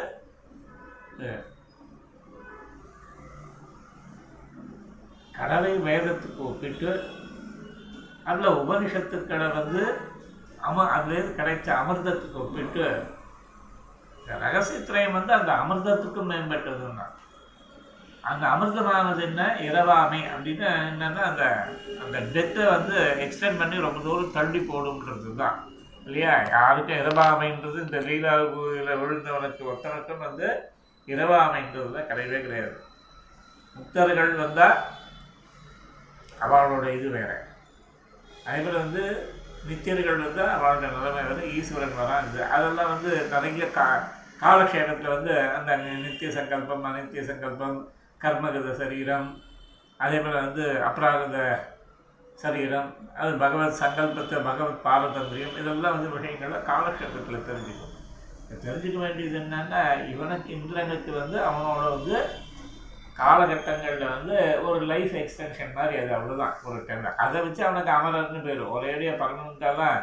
இது. 1.14 1.32
கடலை 5.42 5.72
வேதத்துக்கு 5.86 6.42
ஒப்பிட்டு 6.48 6.90
அதில் 8.26 8.58
உபனிஷத்துக்களை 8.58 9.48
வந்து 9.54 9.82
அம 10.66 10.84
அதுலேருந்து 10.92 11.38
கிடைச்ச 11.38 11.68
அமிர்தத்துக்கு 11.78 12.38
ஒப்பிட்டு 12.38 12.84
இந்த 14.18 14.36
ரகசியத்திரயம் 14.38 15.16
வந்து 15.18 15.32
அந்த 15.32 15.52
அமிர்தத்துக்கும் 15.62 16.30
மேம்பட்டதுன்னா 16.30 17.06
அந்த 18.24 18.44
அமிர்தமானது 18.46 19.22
என்ன? 19.22 19.42
இரவாமை 19.66 20.20
அப்படின்னு 20.32 20.66
என்னென்னா 20.90 21.22
அந்த 21.30 21.44
அந்த 22.02 22.18
டெத்தை 22.34 22.64
வந்து 22.68 22.96
எக்ஸ்டெண்ட் 23.24 23.60
பண்ணி 23.60 23.76
ரொம்ப 23.80 24.00
தூரம் 24.00 24.36
தள்ளி 24.36 24.60
போடும்ன்றது 24.62 25.32
தான் 25.40 25.56
இல்லையா? 26.06 26.34
யாருக்கும் 26.52 27.00
இரவாமைன்றது 27.00 27.78
இந்த 27.86 27.98
லீலாவில் 28.00 28.54
விழுந்தவனுக்கு 29.02 29.64
ஒத்தனுக்கும் 29.72 30.24
வந்து 30.26 30.46
இரவாமைன்றதுல 31.08 32.02
கிடையவே 32.08 32.40
கிடையாது. 32.40 32.76
முக்தர்கள் 33.76 34.32
வந்தால் 34.40 34.78
அவளோட 36.44 36.94
இது 36.94 37.08
வேறு. 37.08 37.36
அதே 38.46 38.58
மாதிரி 38.58 38.76
வந்து 38.76 39.02
நித்தியர்கள் 39.68 40.24
வந்து 40.24 40.42
அவளோட 40.54 40.80
நிலைமை 40.80 41.22
வந்து 41.24 41.52
ஈஸ்வரன் 41.52 41.98
வரான் 42.00 42.28
இது 42.28 42.44
அதெல்லாம் 42.44 42.88
வந்து 42.88 43.28
நிறைய 43.30 43.70
கா 43.70 43.86
காலக்ஷேபத்தில் 44.40 45.14
வந்து 45.16 45.38
அந்த 45.56 45.76
நித்திய 45.76 46.30
சங்கல்பம் 46.30 46.84
அநித்திய 46.84 47.22
சங்கல்பம் 47.22 47.76
கர்மகத 48.20 48.72
சரீரம் 48.72 49.28
அதே 49.96 50.18
போல் 50.18 50.42
வந்து 50.42 50.62
அப்ராகத 50.62 51.58
சரீரம் 52.34 52.88
அது 53.16 53.32
பகவத் 53.36 53.80
சங்கல்பத்தை 53.80 54.38
பகவத் 54.42 54.84
பாரதந்திரியம் 54.84 55.58
இதெல்லாம் 55.60 55.94
வந்து 55.96 56.20
விஷயங்களை 56.20 56.58
காலக்ஷேபத்தில் 56.58 57.46
தெரிஞ்சுக்கும். 57.48 57.88
தெரிஞ்சுக்க 58.64 58.98
வேண்டியது 58.98 59.38
என்னென்னா 59.38 59.82
இவனுக்கு 60.08 60.52
இந்திரனுக்கு 60.52 61.12
வந்து 61.12 61.38
அவனோட 61.38 61.84
வந்து 61.90 62.16
காலகட்டங்களில் 63.20 64.12
வந்து 64.14 64.36
ஒரு 64.68 64.84
லைஃப் 64.92 65.14
எக்ஸ்டென்ஷன் 65.22 65.76
மாதிரி 65.78 65.94
அது 66.00 66.12
அவ்வளோதான் 66.16 66.54
ஒரு 66.70 66.78
டைம் 66.88 67.08
அதை 67.24 67.38
வச்சு 67.44 67.62
அவனுக்கு 67.66 67.92
அமரர்னு 67.96 68.40
பேர். 68.46 68.62
ஒரேடியாக 68.76 69.20
பர்மனெண்ட்டாலாம் 69.22 69.98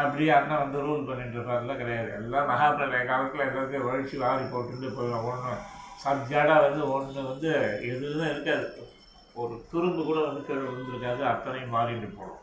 அப்படியே 0.00 0.30
அண்ணன் 0.36 0.62
வந்து 0.62 0.84
ரூல் 0.86 1.06
பண்ணிட்டு 1.08 1.36
இருப்பார்லாம் 1.38 1.80
கிடையாது. 1.82 2.10
எல்லாம் 2.18 2.48
மகாபிரளய 2.50 3.02
காலத்தில் 3.10 3.46
எல்லாத்தையும் 3.48 3.88
ஒழிச்சு 3.88 4.22
வாரி 4.22 4.44
போட்டுட்டு 4.52 4.90
போயிடும். 4.98 5.26
ஒன்று 5.32 5.52
சப்ஜாடாக 6.04 6.64
வந்து 6.66 6.82
ஒன்று 6.94 7.22
வந்து 7.30 7.50
எதுவும் 7.90 8.30
இருக்காது. 8.30 8.66
ஒரு 9.42 9.54
துரும்பு 9.72 10.00
கூட 10.06 10.18
வந்து 10.28 10.40
கீழே 10.46 10.62
விழுந்திருக்காது. 10.68 11.22
அத்தனையும் 11.32 11.74
மாறிட்டு 11.76 12.08
போடும். 12.16 12.40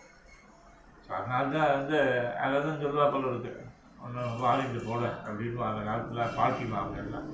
ஸோ 1.06 1.10
அதனால 1.18 1.44
தான் 1.58 1.74
வந்து 1.78 2.00
அது 2.44 2.62
தான் 2.68 2.82
சொல்லுவா 2.84 3.08
இருக்குது 3.34 3.68
ஒன்று 4.04 4.22
வாரிட்டு 4.44 4.80
போட 4.90 5.04
அப்படின்னு 5.26 5.68
அந்த 5.72 5.82
காலத்தில் 5.90 6.36
பாட்டி 6.40 6.66
எல்லாம். 7.04 7.28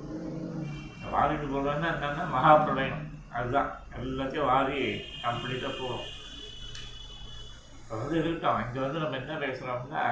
வாரிட்டு 1.12 1.46
போடுறோன்னா 1.50 1.88
என்னென்னா 1.94 2.24
மகாபிரளயம். 2.34 3.02
அதுதான். 3.32 3.70
எல்லாத்தையும் 4.00 4.44
வாரி 4.44 4.80
கம்ப்ளீட்டாக 5.22 5.74
போடும் 5.80 6.06
அதாவது 7.88 8.14
வந்து 8.14 8.18
இருக்கட்டும். 8.18 8.66
இங்கே 8.66 8.80
வந்து 8.80 8.98
நம்ம 8.98 9.16
என்ன 9.16 9.34
பேசுகிறோம்னா 9.38 10.04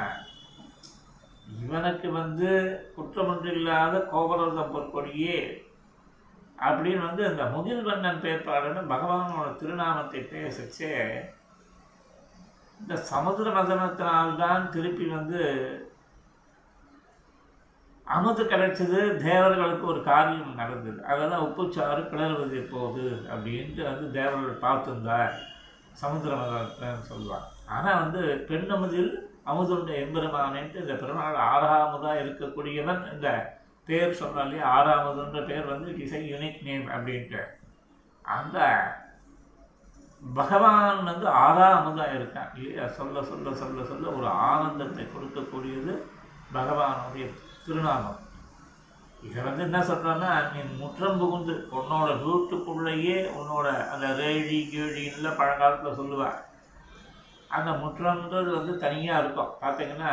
இவனுக்கு 1.64 2.12
வந்து 2.12 2.50
குற்றமொன்றில்லாத 2.96 4.06
கோபரதம் 4.06 4.74
பொற்கொடியே 4.74 5.62
அப்படின்னு 6.58 7.06
வந்து 7.06 7.30
இந்த 7.30 7.44
முகில் 7.44 7.82
வண்ணன் 7.82 8.20
பேர்பாடுன்னு 8.20 8.82
பகவானோட 8.92 9.56
திருநாமத்தை 9.56 10.20
பேசிச்சே 10.20 10.92
இந்த 12.80 12.94
சமுதிர 13.10 13.48
மதனத்தினால்தான் 13.50 14.68
திருப்பி 14.68 15.06
வந்து 15.06 15.42
அமுது 18.06 18.44
கிடைச்சது 18.44 19.16
தேவர்களுக்கு 19.22 19.86
ஒரு 19.86 20.02
காரியம் 20.02 20.54
நடந்தது. 20.54 21.04
அதெல்லாம் 21.04 21.44
உப்புச்சாறு 21.48 22.02
கிளறுவது 22.10 22.54
எப்போது 22.62 23.02
அப்படின்ட்டு 23.32 23.82
வந்து 23.82 24.10
தேவர்கள் 24.10 24.62
பார்த்துருந்தா 24.64 25.30
சமுத்திர 25.92 26.34
மதனத்தைன்னு 26.36 27.10
சொல்லுவாங்க. 27.12 27.46
ஆனால் 27.68 28.00
வந்து 28.02 28.46
பெண்ணமுதில் 28.48 29.12
அமுதுண்ட 29.46 29.92
எம்பெருமானேன்ட்டு 30.04 30.82
இந்த 30.82 30.92
பெருமாள் 30.92 31.44
ஆறாமுதாக 31.52 32.22
இருக்கக்கூடியவன் 32.24 33.12
இந்த 33.12 33.28
பேர் 33.88 34.12
சொன்னாலே 34.12 34.58
இல்லையா? 34.58 35.44
பேர் 35.48 35.66
வந்து 35.66 35.98
இஸ் 35.98 36.14
யூனிக் 36.32 36.62
நேம் 36.62 36.86
அப்படின்ட்டு. 36.88 37.42
அந்த 38.24 38.58
பகவான் 40.34 41.04
வந்து 41.04 41.26
ஆறாமதாக 41.28 42.14
இருக்கான் 42.18 42.52
இல்லையா? 42.54 42.86
சொல்ல 42.88 43.22
சொல்ல 43.22 43.54
சொல்ல 43.54 43.84
சொல்ல 43.84 44.12
ஒரு 44.18 44.26
ஆனந்தத்தை 44.26 45.06
கொடுக்கக்கூடியது 45.06 45.94
பகவானுடைய 46.52 47.26
திருநாமம் 47.66 48.20
இதை 49.26 49.42
வந்து 49.42 49.62
என்ன 49.62 49.78
சொல்கிறான்னா 49.80 50.30
நீ 50.52 50.62
முற்றம் 50.80 51.18
புகுந்து 51.18 51.54
உன்னோட 51.78 52.08
வீட்டுக்குள்ளேயே 52.24 53.16
உன்னோட 53.38 53.68
அந்த 53.92 54.06
ரேழி 54.22 54.58
கீழின்ல 54.72 55.28
பழங்காலத்தில் 55.38 55.98
சொல்லுவாள் 56.00 56.40
அந்த 57.56 57.70
முற்றம்ன்றது 57.82 58.50
வந்து 58.58 58.72
தனியாக 58.84 59.22
இருக்கும். 59.22 59.52
பார்த்தீங்கன்னா 59.62 60.12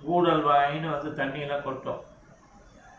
ஊடல் 0.00 0.44
வாயின்னு 0.44 0.94
வந்து 0.94 1.10
தண்ணியெல்லாம் 1.20 1.66
கொட்டும். 1.66 2.02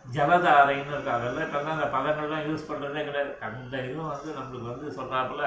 ஜலதாரைன்னு 0.06 0.91
இருக்கும். 0.93 1.17
அதெல்லாம் 1.17 1.45
இப்போல்லாம் 1.47 1.76
அந்த 1.78 1.89
பதங்கள்லாம் 1.95 2.47
யூஸ் 2.47 2.69
பண்ணுறதே 2.69 3.04
கிடையாது. 3.08 3.34
அந்த 3.47 3.74
இதுவும் 3.88 4.12
வந்து 4.13 4.30
நம்மளுக்கு 4.38 4.71
வந்து 4.71 4.88
சொல்கிறாப்புல 4.97 5.45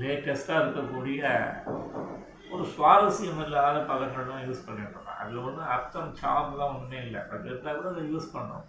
லேட்டஸ்ட்டாக 0.00 0.62
இருக்கக்கூடிய 0.62 1.22
ஒரு 2.52 2.64
சுவாரஸ்யம் 2.74 3.42
இல்லாத 3.44 3.78
பதங்கள்லாம் 3.90 4.46
யூஸ் 4.48 4.64
பண்ணிட்டு 4.66 5.00
அதில் 5.20 5.44
ஒன்றும் 5.46 5.70
அர்த்தம் 5.74 6.14
சார்லாம் 6.20 6.72
ஒன்றுமே 6.74 6.98
இல்லை. 7.06 7.20
அது 7.32 7.48
இருந்தால் 7.50 7.78
கூட 7.78 7.90
அதை 7.92 8.02
யூஸ் 8.12 8.32
பண்ணோம் 8.34 8.66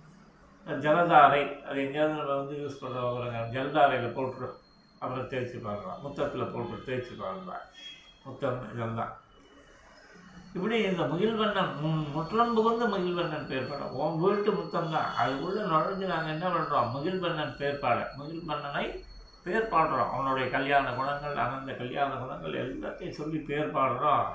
ஜலதாரை 0.84 1.42
அது 1.68 1.78
எங்கேயாவது 1.86 2.20
நம்ம 2.20 2.36
வந்து 2.42 2.56
யூஸ் 2.62 2.82
பண்ணுறோம் 2.82 3.50
ஜலதாரையில் 3.56 4.16
போட்டு 4.18 4.46
அப்புறம் 5.02 5.28
தேய்ச்சி 5.32 5.58
பார்க்கலாம் 5.66 6.00
முத்தத்தில் 6.04 6.52
போட்டு 6.54 6.76
தேய்ச்சி 6.88 7.14
பார்க்கலாம் 7.24 7.66
முத்தம் 8.26 8.62
இதெல்லாம். 8.74 9.14
இப்படி 10.56 10.78
இந்த 10.90 11.04
முகில்வண்ணன் 11.12 11.72
முற்றம் 12.16 12.54
புகுந்த 12.58 12.84
முகில்வண்ணன் 12.94 13.50
பேர்பாடு. 13.52 13.86
உன் 14.02 14.20
வீட்டு 14.24 14.50
முத்தம் 14.60 14.92
தான் 14.96 15.10
அதுக்குள்ளே 15.22 15.64
நுழைஞ்சு 15.72 16.06
நாங்கள் 16.12 16.34
என்ன 16.36 16.48
பண்ணுறோம் 16.56 16.92
முகில்வண்ணன் 16.96 17.58
பேர்பாடை. 17.62 18.04
முகில்வண்ணனை 18.20 18.86
பேர் 19.44 19.72
பாடுறோம் 19.72 20.12
அவனுடைய 20.12 20.50
கல்யாண 20.50 20.94
குணங்கள் 20.94 21.36
அனந்த 21.36 21.74
கல்யாண 21.74 22.16
குணங்கள் 22.16 22.54
எல்லாத்தையும் 22.54 23.18
சொல்லி 23.20 23.38
பேர் 23.38 23.76
பாடுறோம் 23.76 24.26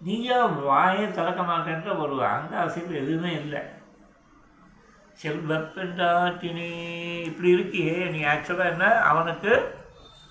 நீயா 0.00 0.46
வாயே 0.46 1.10
திறக்க 1.10 1.42
மாட்டேன்ற 1.42 1.98
ஒரு 1.98 2.24
அங்காசியில் 2.24 3.00
எதுவுமே 3.02 3.32
இல்லை. 3.32 3.62
செல்வப்பெண்டாட்டினி 5.22 6.68
இப்படி 7.24 7.54
இருக்கியே 7.54 8.10
நீ 8.10 8.24
ஆக்சுவலாக 8.24 8.70
என்ன? 8.70 9.00
அவனுக்கு 9.00 9.52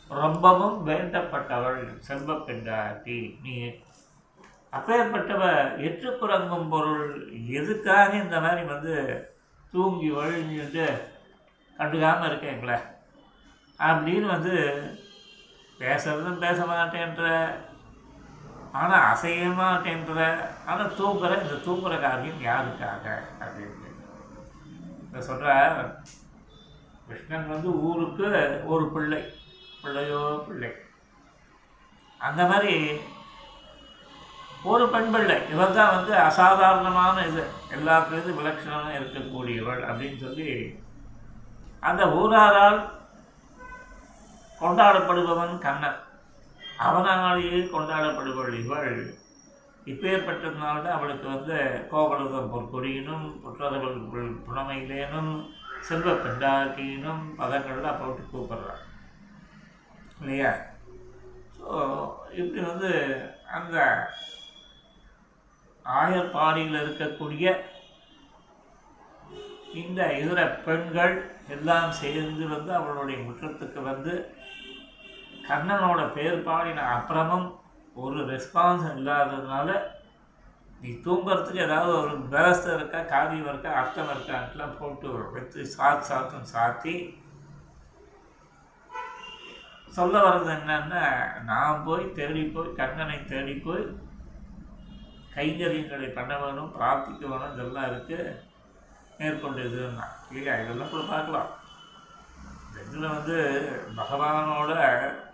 ரொம்பவும் 0.10 0.88
வேண்டப்பட்டவள் 0.88 2.00
செல்வப்பெண்டாட்டி 2.08 3.40
நீ. 3.42 3.56
அப்பேற்பட்டவ 4.72 5.44
எற்றுப்புறங்கும் 5.88 6.70
பொருள் 6.70 7.08
எதுக்காக 7.48 8.16
இந்த 8.16 8.40
மாதிரி 8.40 8.64
வந்து 8.64 8.96
தூங்கி 9.72 10.12
வழிஞ்சுட்டு 10.12 10.88
கண்டுக்காமல் 11.78 12.30
இருக்கேங்களே 12.30 12.78
அப்படின்னு 13.80 14.28
வந்து 14.36 14.54
பேசுறதும் 15.80 16.44
பேச 16.44 16.60
மாட்டேன்ற 16.66 17.26
ஆனால் 18.80 19.04
அசைய 19.10 19.50
மாட்டேன்ற 19.58 20.22
ஆனால் 20.70 20.96
தூங்குற 21.00 21.32
இந்த 21.44 21.58
தூங்குற 21.66 21.94
காரியம் 22.06 22.46
யாருக்காக 22.48 23.06
அப்படின்னு. 23.44 23.90
இந்த 25.06 25.20
சொல்கிற 25.28 25.50
கிருஷ்ணன் 27.08 27.52
வந்து 27.54 27.70
ஊருக்கு 27.88 28.30
ஒரு 28.74 28.86
பிள்ளை 28.94 29.20
பிள்ளையோ 29.82 30.22
பிள்ளை. 30.48 30.72
அந்த 32.28 32.42
மாதிரி 32.52 32.76
ஒரு 34.72 34.86
பெண் 34.94 35.12
பிள்ளை. 35.14 35.38
இவர் 35.54 35.78
தான் 35.78 35.96
வந்து 35.96 36.14
அசாதாரணமான 36.28 37.26
இது. 37.30 37.44
எல்லாத்துலேருந்து 37.78 38.38
விலட்சணமாக 38.40 38.98
இருக்கக்கூடியவள் 39.00 39.84
அப்படின்னு 39.90 40.20
சொல்லி 40.26 40.50
அந்த 41.86 42.04
ஊராரால் 42.20 42.80
கொண்டாடப்படுபவன் 44.62 45.56
கண்ணன் 45.58 46.00
அவனாலேயே 46.86 47.60
கொண்டாடப்படுபவள் 47.74 48.58
இவள். 48.62 48.94
இப்பேற்பட்டதுனால்தான் 49.88 50.98
அவளுக்கு 50.98 51.28
வந்து 51.28 51.58
கோவலதம் 51.92 52.52
பொற்கொடியினும் 52.54 53.26
புற்றதவள் 53.44 54.00
புனமையிலேனும் 54.46 55.32
செல்வ 55.88 56.12
பெண்டாக்கியினும் 56.24 57.24
பதங்கள்லாம் 57.40 58.00
போட்டு 58.00 58.24
கூப்பிடுறான் 58.24 58.84
இல்லையா? 60.20 60.52
ஸோ 61.58 61.76
இப்படி 62.40 62.62
வந்து 62.72 62.92
அந்த 63.58 63.78
ஆயர்பாடியில் 65.86 66.82
இருக்கக்கூடிய 66.84 67.48
இந்த 69.82 70.02
இதர 70.22 70.42
பெண்கள் 70.66 71.16
எல்லாம் 71.50 71.90
சேர்ந்து 71.94 72.46
வந்து 72.48 72.72
அவளுடைய 72.74 73.18
முற்றத்துக்கு 73.22 73.82
வந்து 73.82 74.14
கண்ணனோட 75.44 76.02
பேர் 76.14 76.38
பாடின 76.44 76.86
அப்புறமும் 76.92 77.48
ஒரு 77.96 78.20
ரெஸ்பான்ஸ் 78.30 78.88
இல்லாததுனால 78.94 79.70
நீ 80.82 80.90
தூங்குறதுக்கு 81.06 81.60
ஏதாவது 81.60 81.92
ஒரு 82.00 82.16
விவஸ்தை 82.24 82.72
இருக்கா 82.74 83.00
காவியம் 83.06 83.50
இருக்கா 83.50 83.70
அர்த்தம் 83.74 84.10
இருக்கான்ட்டுலாம் 84.10 84.78
போட்டு 84.78 85.14
வைத்து 85.34 85.68
சாத்து 85.76 86.10
சாத்தும் 86.10 86.50
சாத்தி 86.54 86.96
சொல்ல 89.94 90.16
வர்றது 90.20 90.52
என்னன்னா 90.56 91.04
நான் 91.44 91.84
போய் 91.84 92.06
தேடி 92.14 92.44
போய் 92.48 92.76
கண்ணனை 92.76 93.18
தேடி 93.26 93.54
போய் 93.60 93.86
கைங்கரியங்களை 95.36 96.10
பண்ண 96.12 96.34
வேணும் 96.38 96.74
பிரார்த்திக்க 96.76 97.24
வேணும் 97.28 97.54
இதெல்லாம் 97.54 97.90
இருக்குது 97.90 98.26
மேற்கொண்டு 99.18 99.62
இதுன்னா 99.64 100.06
இல்லையா 100.30 100.56
இதெல்லாம் 100.56 100.90
கூட 100.90 101.04
பார்க்கலாம். 101.10 101.52
இதில் 102.88 103.08
வந்து 103.08 103.36
பகவானோட 103.98 104.72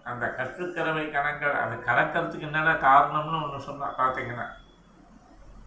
அந்த 0.03 0.33
கற்றுக்கறவை 0.37 1.11
கணங்கள் 1.11 1.51
அந்த 1.51 1.91
கறக்கிறதுக்கு 1.91 2.39
என்னடா 2.39 2.71
காரணம்னு 2.71 3.43
ஒன்று 3.43 3.59
சொன்னால் 3.59 3.97
பார்த்தீங்கன்னா. 3.97 4.47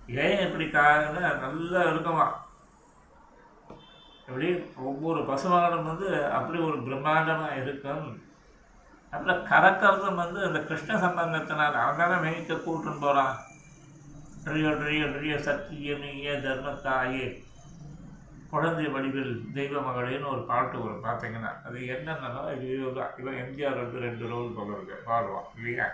ஏன் 0.06 0.46
இப்படி 0.46 0.70
காரணம்? 0.70 1.40
நல்லா 1.40 1.82
இருக்குமா? 1.82 2.42
எப்படி? 4.26 4.64
ஒவ்வொரு 4.76 5.24
பசுமாடம் 5.24 5.86
வந்து 5.86 6.30
அப்படி 6.32 6.58
ஒரு 6.58 6.76
பிரம்மாண்டமாக 6.78 7.62
இருக்கும். 7.62 8.22
அப்புறம் 9.10 9.46
கறக்கிறதும் 9.46 10.14
வந்து 10.14 10.44
அந்த 10.44 10.60
கிருஷ்ண 10.60 10.96
சம்பந்தத்தினால் 10.96 11.80
அவன் 11.82 11.96
தானே 11.96 12.16
மேய்க்க 12.24 12.54
கூட்டுன்னு 12.54 13.00
போகிறான் 13.00 13.36
பெரிய 14.44 14.70
பெரிய 14.70 15.06
பெரிய 15.06 15.34
சத்தியமைய 15.36 16.32
தர்மத்தாயே. 16.46 17.43
குழந்தை 18.54 18.86
வடிவில் 18.86 19.32
தெய்வ 19.54 19.80
மகளேன்னு 19.80 20.32
ஒரு 20.32 20.42
பாட்டு 20.50 20.76
வரும் 20.78 21.06
பார்த்தீங்கன்னா. 21.06 21.52
அது 21.66 21.78
என்னென்னா 21.94 22.30
இது 22.56 22.66
இவன் 23.20 23.38
எம்ஜிஆர் 23.44 23.82
வந்து 23.84 24.04
ரெண்டு 24.06 24.24
ரோல் 24.32 24.56
போல 24.56 24.78
பாடுவான் 25.06 25.48
இல்லையா? 25.58 25.86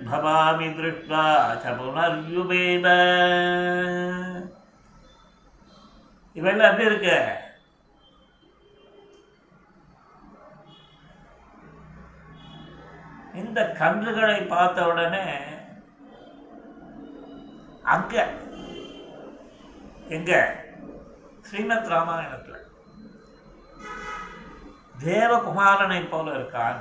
भवामि 0.06 0.69
दृष्ट्वा 0.80 1.23
च 1.63 1.77
पुनर्युवेव 1.80 2.86
இவெல்லாம் 6.36 6.69
எப்படி 6.69 6.86
இருக்கு 6.86 7.15
இந்த 13.36 13.60
கன்றுகளை 13.80 14.38
பார்த்த 14.45 14.88
உடனே 14.88 15.25
அங்க 17.86 18.15
எங்க 20.10 20.32
ஸ்ரீமத் 21.50 21.87
ராமாயணத்தில். 21.87 22.66
தேவகுமாரனை 25.04 26.09
போல 26.09 26.30
இருக்கான். 26.30 26.76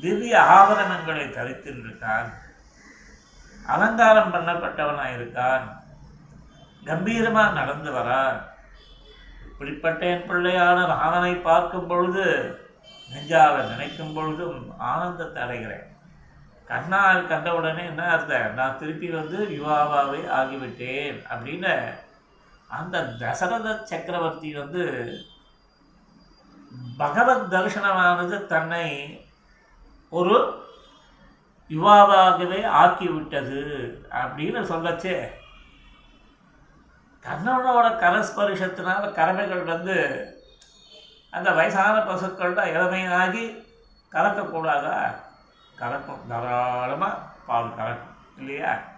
திவ்ய 0.00 0.40
ஆபரணங்களை 0.40 1.24
தரித்திருக்கான் 1.28 2.32
அலங்காரம் 3.66 4.34
பண்ணப்பட்டவனாய் 4.34 5.16
இருக்கான். 5.16 5.62
கம்பீரமாக 6.84 7.52
நடந்து 7.52 7.90
வரான். 7.90 8.42
இப்படிப்பட்ட 9.44 10.06
என் 10.06 10.30
பிள்ளையான 10.30 10.86
ராமனை 10.86 11.34
பார்க்கும் 11.34 11.86
பொழுது 11.86 12.58
நெஞ்சால 13.12 13.68
நினைக்கும் 13.68 14.14
பொழுதும் 14.14 14.78
ஆனந்தத்தை 14.78 15.42
அடைகிறேன். 15.42 15.86
கண்ணால் 16.66 17.26
கண்டவுடனே 17.26 17.84
என்ன 17.84 18.10
அர்த்தம்? 18.10 18.54
நான் 18.54 18.78
திருப்பி 18.78 19.08
வந்து 19.08 19.38
யுவாவாவே 19.38 20.22
ஆகிவிட்டேன் 20.28 21.22
அப்படின்னு 21.30 21.94
அந்த 22.70 23.04
தசரத 23.04 23.80
சக்கரவர்த்தி 23.84 24.54
வந்து 24.54 25.12
பகவத் 26.96 27.52
தரிசனமானது 27.52 28.46
தன்னை 28.46 28.86
ஒரு 30.10 30.64
யுவாவாகவே 31.68 32.64
ஆக்கிவிட்டது 32.66 33.60
அப்படின்னு 34.10 34.60
சொல்லச்சே. 34.60 35.28
கண்ணனோட 37.24 37.88
கரஸ்பரிசத்தினால 38.00 39.12
கறவைகள் 39.12 39.64
வந்து 39.64 39.96
அந்த 41.30 41.50
வயசான 41.50 42.00
பசுக்கள் 42.00 42.54
இளமையாகி 42.54 43.64
கறக்கக்கூடாதா 44.12 45.14
கறக்கும் 45.78 46.26
தாராளமாக 46.28 47.18
பால் 47.46 47.74
கறக்கும் 47.78 48.38
இல்லையா? 48.38 48.89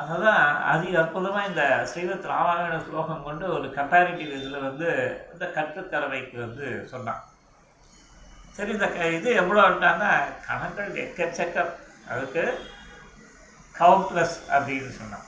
அதுதான் 0.00 0.44
அதி 0.72 0.88
அற்புதமாக 1.00 1.48
இந்த 1.50 1.62
ஸ்ரீமத் 1.90 2.28
ராமாயண 2.32 2.74
ஸ்லோகம் 2.86 3.24
கொண்டு 3.28 3.44
ஒரு 3.56 3.68
கம்பேரிட்டிவ் 3.78 4.34
இதில் 4.36 4.64
வந்து 4.66 4.88
இந்த 5.32 5.46
கற்றுத்தரவைக்கு 5.56 6.36
வந்து 6.44 6.66
சொன்னான். 6.92 7.22
சரி 8.56 8.72
இந்த 8.76 8.88
க 8.96 9.08
இது 9.18 9.30
எவ்வளோன்ட்டான்னா 9.42 10.12
கணங்கள் 10.48 11.00
எக்கச்சக்கம் 11.04 11.72
அதுக்கு 12.12 12.44
கவுண்ட்லெஸ் 13.74 14.38
அப்படின்னு 14.54 14.92
சொன்னான். 15.00 15.26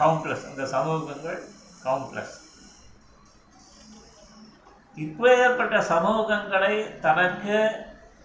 கவுண்ட்லெஸ் 0.00 0.46
இந்த 0.50 0.64
சமூகங்கள் 0.74 1.40
கவுண்ட்லெஸ் 1.84 2.36
இப்பேற்பட்ட 4.96 5.76
சமூகங்களை 5.92 6.74
தனக்கு 7.04 7.58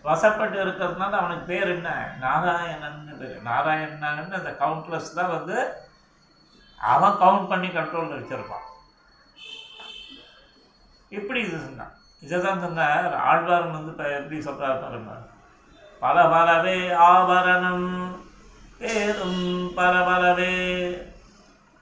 வசப்பட்டு 0.06 0.58
இருக்கிறதுனால 0.64 1.18
அவனுக்கு 1.20 1.46
பேர் 1.46 1.70
என்ன? 1.76 1.90
நாராயணன்னு 2.22 3.14
பேர் 3.22 4.36
அந்த 4.40 4.52
கவுண்ட்லஸ் 4.62 5.18
தான் 5.20 5.34
வந்து 5.38 5.58
அவன் 6.80 7.20
கவுண்ட் 7.24 7.50
பண்ணி 7.52 7.68
கண்ட்ரோலில் 7.68 8.18
வச்சிருப்பான். 8.18 8.66
இப்படி 11.10 11.40
இது 11.40 11.58
சொன்னான். 11.58 11.94
இதை 12.22 12.38
தான் 12.42 12.64
சொன்னார். 12.66 13.14
ஆழ்வாரன் 13.30 13.76
வந்து 13.78 13.92
இப்போ 13.92 14.08
எப்படி 14.20 14.42
சொல்கிறார் 14.42 14.84
பாருங்க. 14.84 15.16
பல 16.00 16.24
பலவே 16.34 16.78
ஆபரணம் 17.10 17.90
பேரும் 18.80 19.44
பரபரவே 19.78 20.56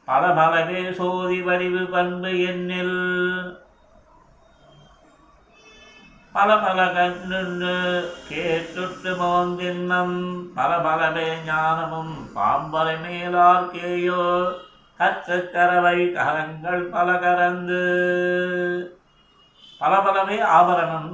பல 0.08 0.24
பலவே 0.40 0.80
சோதி 0.94 1.42
வடிவு 1.42 1.84
பண்பு 1.94 2.32
எண்ணில் 2.50 2.98
பல 6.36 6.50
பல 6.58 6.80
கண்ணு 6.94 7.74
கேட்டுட்டு 8.30 9.12
மோந்தின்னம். 9.20 10.18
பல 10.56 10.72
பலவே 10.78 11.28
ஞானமும் 11.46 12.16
பாம்பரை 12.36 12.96
மேலார்க்கேயோ 13.04 14.24
கற்றுக்கரவை 15.00 16.00
கரங்கள் 16.14 16.84
பல 16.90 17.12
கரந்து 17.18 17.82
பலபலவே 19.82 20.38
ஆபரணம் 20.58 21.14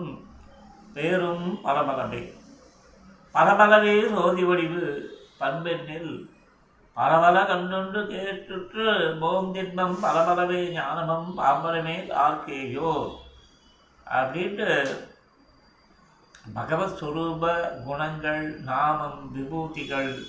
பேரும் 0.94 1.48
பலபலவே 1.64 2.24
பலபலவே 3.36 3.96
சோதி 4.12 4.44
வடிவு 4.44 4.84
பண்பெண்ணில் 5.40 6.12
பலபல 6.98 7.38
கண்டுண்டு 7.46 8.00
கேட்டுற்று 8.08 8.86
போந்தின்பம் 9.22 9.98
பலபலவே 10.02 10.62
ஞானமும் 10.74 11.30
பாம்பரமே 11.38 11.98
ஆர்க்கேயோ 12.24 12.94
அப்படின்ட்டு 14.08 14.70
பகவத் 16.54 17.04
ஸ்வரூப 17.04 17.70
குணங்கள் 17.84 18.60
நாமம் 18.60 19.32
விபூதிகள் 19.36 20.20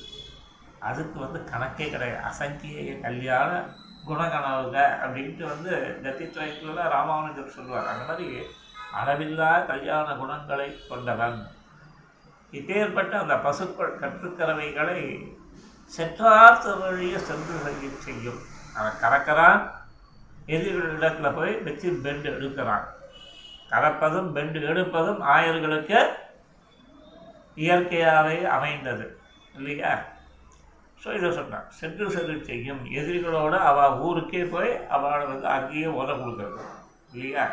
அதுக்கு 0.79 1.21
வந்து 1.21 1.53
கணக்கே 1.53 1.91
கிடையாது. 1.91 2.23
அசங்கிய 2.23 3.01
கல்யாண 3.01 3.75
குணகணவுக 4.09 4.77
அப்படின்ட்டு 5.05 5.43
வந்து 5.43 6.01
கத்தித்வயத்தில் 6.03 6.89
ராமானுஜர் 6.89 7.49
சொல்லுவார். 7.49 7.87
அந்த 7.87 8.05
மாதிரி 8.05 8.39
அளவில்லா 8.95 9.67
கல்யாண 9.67 10.15
குணங்களை 10.15 10.87
கொண்டவன். 10.89 11.47
இப்பேற்பட்ட 12.53 13.13
அந்த 13.13 13.37
பசுக்கள் 13.37 13.99
கற்றுக்கறவைகளை 13.99 15.27
செற்றார் 15.85 16.79
வழிய 16.79 17.19
சென்று 17.19 17.59
செய்ய 17.59 17.97
செய்யும். 17.99 18.41
அவன் 18.75 18.93
கறக்கிறான் 19.03 19.71
எதிரிகளிடத்தில் 20.47 21.35
போய் 21.35 21.57
வச்சு 21.57 21.93
பெண்டு 22.03 22.31
எடுக்கிறான். 22.31 22.85
கறப்பதும் 23.71 24.33
பெண்டு 24.33 24.61
எடுப்பதும் 24.71 25.21
ஆயர்களுக்கு 25.35 25.99
இயற்கையாகவே 27.57 28.37
அமைந்தது. 28.57 29.07
இல்லையா? 29.55 29.93
ஸோ 31.03 31.09
இதை 31.17 31.29
சொன்னான். 31.33 31.67
சென்று 31.71 32.11
சென்று 32.11 32.35
செய்யும் 32.45 32.83
எதிரிகளோட 32.99 33.55
அவள் 33.71 33.99
ஊருக்கே 34.07 34.43
போய் 34.45 34.71
அவளை 34.89 35.27
வந்து 35.27 35.49
அங்கேயே 35.49 35.87
உத 36.01 36.11
கொடுக்குறது. 36.23 36.65
இல்லையா? 37.13 37.45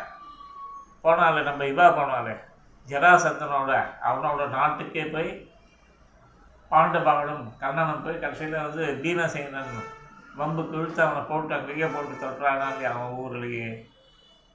போனாலே 1.04 1.42
நம்ம 1.42 1.64
இவா 1.64 1.86
போனாலே 1.98 2.34
ஜராசந்தனோட 2.88 3.70
அவனோட 4.08 4.42
நாட்டுக்கே 4.48 5.04
போய் 5.04 5.30
பாண்டபாவனும் 6.70 7.44
கண்ணனும் 7.60 8.02
போய் 8.04 8.22
கடைசியில் 8.22 8.64
வந்து 8.64 8.84
தீனசேனன் 9.02 9.72
வம்புக்கு 10.38 10.76
இழுத்து 10.78 11.00
அவனை 11.04 11.22
போட்டு 11.30 11.54
அங்கேயே 11.54 11.88
போட்டு 11.94 12.14
தொட்டுறானா 12.24 12.66
இல்லையா 12.72 12.90
அவன் 12.94 13.16
ஊர்லேயே. 13.22 13.68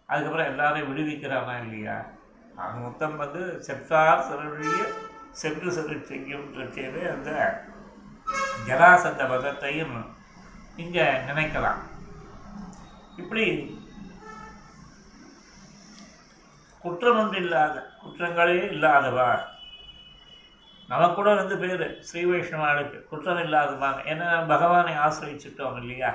அதுக்கப்புறம் 0.09 0.49
எல்லாரையும் 0.51 0.89
விடுவிக்கிறானா 0.89 1.55
இல்லையா? 1.63 1.95
அது 2.55 2.79
மொத்தம் 2.79 3.15
வந்து 3.15 3.41
செற்றார் 3.67 4.25
செற்று 4.27 4.71
சென்று 5.41 5.71
சென்று 5.71 5.95
செய்யும்ன்றதே 6.09 6.83
அந்த 7.13 7.29
ஜராசந்த 8.67 9.23
வதத்தையும் 9.31 9.95
இங்கே 10.75 11.05
நினைக்கலாம். 11.29 11.79
இப்படி 13.17 13.45
குற்றம் 16.83 17.19
ஒன்று 17.19 17.37
இல்லாத 17.37 17.75
குற்றங்களே 18.03 18.59
இல்லாதவா 18.71 19.27
நமக்கூட 20.89 21.15
கூட 21.15 21.35
வந்து 21.35 21.55
பேர் 21.57 21.83
ஸ்ரீ 21.99 22.21
வைஷ்ணவாளுக்கு 22.25 22.97
குற்றம் 23.09 23.43
இல்லாதவாங்க 23.43 24.01
ஏன்னா 24.03 24.47
பகவானை 24.47 24.93
ஆசிரியச்சிட்டோம் 24.95 25.77
இல்லையா? 25.81 26.11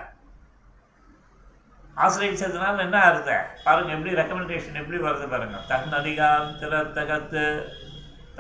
ஆசிரியச்சதுனால 2.05 2.83
என்ன 2.87 2.99
அர்த்த 3.09 3.31
பாருங்க 3.67 3.93
எப்படி 3.97 4.19
ரெக்கமெண்டேஷன் 4.21 4.81
எப்படி 4.83 4.99
வருது 5.05 5.27
பாருங்க. 5.33 5.59
தன்னடியான் 5.71 6.51
திறத்தகத்து 6.61 7.45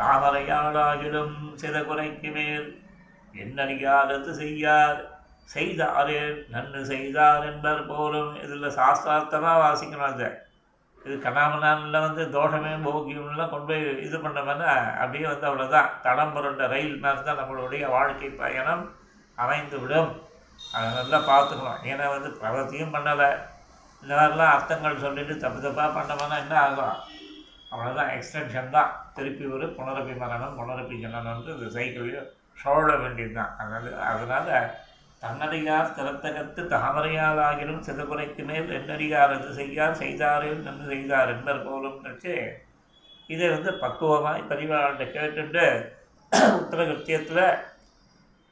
தாமரையாளாகிலும் 0.00 1.36
சில 1.62 1.80
குறைக்கு 1.82 2.30
மேல் 2.36 2.68
என்னடியாரது 3.34 4.32
செய்யார்? 4.42 4.98
செய்தாரே 5.54 6.20
நன்று 6.54 6.80
செய்தார் 6.92 7.46
என்பர் 7.50 7.82
போலும். 7.90 8.32
இதில் 8.44 8.76
சாஸ்திரார்த்தமாக 8.78 9.62
வாசிக்கணும் 9.64 10.08
அதை. 10.10 10.28
இது 11.06 11.16
கண்ணாமண்ணானில் 11.24 12.04
வந்து 12.06 12.22
தோஷமே 12.36 12.72
போகியம்லாம் 12.86 13.52
கொண்டு 13.52 13.68
போய் 13.70 13.84
இது 14.06 14.16
பண்ணோம்னா 14.24 14.70
அப்படியே 15.02 15.26
வந்து 15.32 15.48
அவ்வளோதான் 15.48 15.92
தடம் 16.06 16.32
புரண்ட 16.36 16.66
ரயில் 16.74 17.02
மாதிரி 17.04 17.22
தான் 17.28 17.40
நம்மளுடைய 17.40 17.84
வாழ்க்கை 17.96 18.30
பயணம் 18.42 18.84
அமைந்து 19.38 19.78
விடும் 19.82 20.10
அதை 20.60 20.88
நல்லா 20.98 21.18
பார்த்துக்கணும் 21.30 21.84
ஏன்னா 21.90 22.06
வந்து 22.14 22.30
பிரவர்த்தியும் 22.40 22.94
பண்ணலை. 22.96 23.28
இந்த 24.02 24.12
மாதிரிலாம் 24.18 24.54
அர்த்தங்கள் 24.54 25.02
சொல்லிட்டு 25.04 25.34
தப்பு 25.44 25.60
தப்பாக 25.62 25.90
பண்ணோம்னா 25.96 26.36
என்ன 26.44 26.56
ஆகும் 26.64 26.98
அவ்வளோதான் 27.72 28.12
எக்ஸ்டென்ஷன் 28.16 28.74
தான். 28.76 28.92
திருப்பி 29.16 29.44
ஒரு 29.54 29.66
புனரப்பி 29.78 30.14
மரணம் 30.22 30.58
புனரப்பி 30.58 30.96
ஜனனம்னு 31.04 31.56
இந்த 31.56 31.68
சைக்கிளையும் 31.76 32.28
சோழ 32.62 32.86
வேண்டியது 33.02 33.34
தான் 33.34 33.52
அதனால் 33.58 33.88
அதனால் 34.10 34.52
தன்னடியார் 35.22 35.94
திறத்தகத்து 35.96 36.62
தாமரையால் 36.72 37.40
ஆகிலும் 37.46 37.84
சிதகுறைக்கு 37.86 38.42
மேல் 38.50 38.70
என்னடியார் 38.78 39.34
அது 39.36 39.48
செய்யார் 39.58 40.00
செய்தாரில் 40.02 40.64
நின்று 40.66 40.86
செய்தார் 40.92 41.32
என்பர் 41.34 41.64
போலும் 41.64 41.98
வச்சு 42.04 42.34
இதை 43.30 43.48
வந்து 43.54 43.72
பக்குவமாய் 43.82 44.48
பரிவாள்கிட்ட 44.50 45.06
கேட்டுட்டு 45.16 45.64
உத்தரகிருத்தியத்தில் 46.60 47.42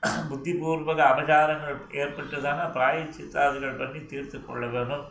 புத்திபூர்வக 0.31 1.01
அபசாரங்கள் 1.12 1.77
ஏற்பட்டு 2.01 2.37
தானே 2.47 2.64
பிராயச்சித்தாதிகள் 2.77 3.79
பண்ணி 3.81 4.01
தீர்த்து 4.11 4.38
கொள்ள 4.40 4.64
வேணும். 4.66 5.05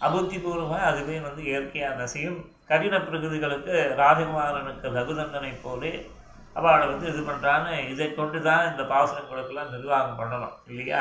அபுத்திபூர்வமாக 0.00 0.88
அதுவே 0.90 1.16
வந்து 1.20 1.42
இயற்கையாக 1.50 1.98
நசையும். 2.00 2.38
கடின 2.70 2.98
பிரகிருதிகளுக்கு 2.98 3.74
ராஜகுமாரனுக்கு 4.00 4.86
ரகுநந்தனை 4.98 5.52
போலே 5.64 5.92
அவளை 6.56 6.84
வந்து 6.86 7.06
இது 7.12 7.22
பண்ணுறான்னு 7.28 7.72
இதை 7.92 8.08
கொண்டு 8.10 8.38
தான் 8.42 8.68
இந்த 8.70 8.82
பாசுரங்களுக்கெல்லாம் 8.92 9.72
நிர்வாகம் 9.74 10.18
பண்ணணும் 10.20 10.56
இல்லையா? 10.70 11.00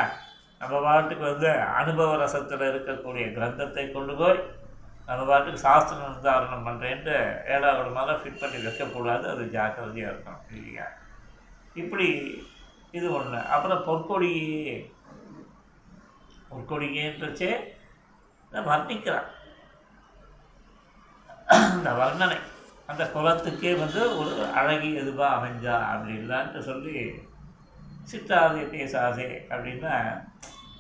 நம்ம 0.61 0.75
பாட்டுக்கு 0.81 1.23
வந்து 1.31 1.49
அனுபவ 1.79 2.11
ரசத்தில் 2.23 2.69
இருக்கக்கூடிய 2.71 3.25
கிரந்தத்தை 3.37 3.85
கொண்டு 3.91 4.13
போய் 4.21 4.39
நம்ம 5.07 5.21
பாட்டுக்கு 5.29 5.65
சாஸ்திர 5.65 5.97
நிர்தாரணம் 6.03 6.65
பண்ணுறேன்ட்டு 6.67 7.15
ஏழாவது 7.55 7.89
மாதம் 7.97 8.21
ஃபிட் 8.21 8.41
பண்ணி 8.41 8.59
வைக்கக்கூடாது 8.65 9.25
அது 9.33 9.45
ஜாக்கிரதையாக 9.55 10.11
இருக்கணும் 10.13 10.45
இல்லையா? 10.57 10.87
இப்படி 11.75 12.07
இது 12.93 13.07
ஒன்று 13.13 13.39
அப்புறம் 13.53 13.85
பொற்கொடி 13.85 14.31
பொற்கொடியேன்றச்சே 16.49 17.51
வர்ணிக்கிறான். 18.51 19.29
அந்த 21.75 21.89
வர்ணனை. 22.01 22.37
அந்த 22.89 23.03
குலத்துக்கே 23.13 23.71
வந்து 23.79 24.01
ஒரு 24.19 24.33
அழகிய 24.59 25.01
இதுவாக 25.01 25.35
அமைஞ்சா 25.37 25.75
அப்படின்லான்ட்டு 25.91 26.61
சொல்லி 26.69 26.95
சித்தாதே 28.11 28.63
பேசாதே 28.73 29.27
அப்படின்னா 29.49 29.95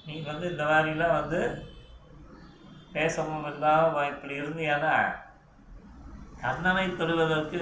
நீ 0.05 0.15
வந்து 0.21 0.45
இந்த 0.51 0.63
மாதிரிலாம் 0.63 1.17
வந்து 1.19 1.41
பேசவும் 2.95 3.47
இல்லாமல் 3.53 4.09
இப்படி 4.11 4.33
இருந்தியானா 4.41 4.95
கண்ணனை 6.43 6.85
தொழுவதற்கு 6.89 7.59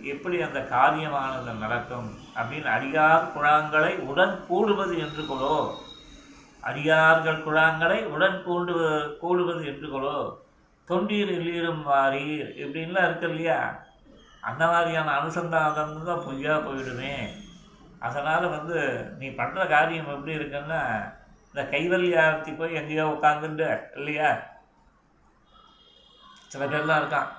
எப்படி 0.00 0.40
அந்த 0.42 0.60
காரியமானது 0.60 1.52
நடக்கும்? 1.58 2.08
அப்படின்னு 2.36 2.68
அடியார் 2.76 3.32
குழாங்களை 3.34 3.98
உடன் 3.98 4.46
கூடுவது 4.46 4.98
என்று 4.98 5.22
கொலோ 5.22 5.56
அடியார்கள் 6.62 7.44
குழாங்களை 7.46 8.04
உடன் 8.04 8.38
கூண்டு 8.46 8.74
கூடுவது 9.20 9.66
என்று 9.66 9.88
கொலோ 9.88 10.16
தொண்டீர் 10.88 11.32
இல்லீரும் 11.38 11.82
வாரீர். 11.82 12.48
இப்படின்லாம் 12.62 13.04
இருக்கு 13.04 13.28
இல்லையா? 13.28 13.58
அந்த 14.40 14.66
மாதிரியான 14.66 15.12
அனுசந்தானம் 15.20 16.02
தான் 16.04 16.24
பொய்யா 16.26 16.56
போயிடுமே. 16.56 17.14
அதனால் 18.00 18.46
வந்து 18.48 18.78
நீ 19.18 19.28
பண்ணுற 19.28 19.68
காரியம் 19.68 20.12
எப்படி 20.14 20.36
இருக்குன்னா 20.36 20.80
இந்த 21.46 21.62
கைவல்யார்த்தி 21.70 22.52
போய் 22.52 22.74
எங்கேயோ 22.74 23.04
உட்காந்துட்டு 23.04 23.68
இல்லையா? 23.96 24.30
சில 26.48 26.64
பேர்லாம் 26.64 27.00
இருக்கான். 27.02 27.30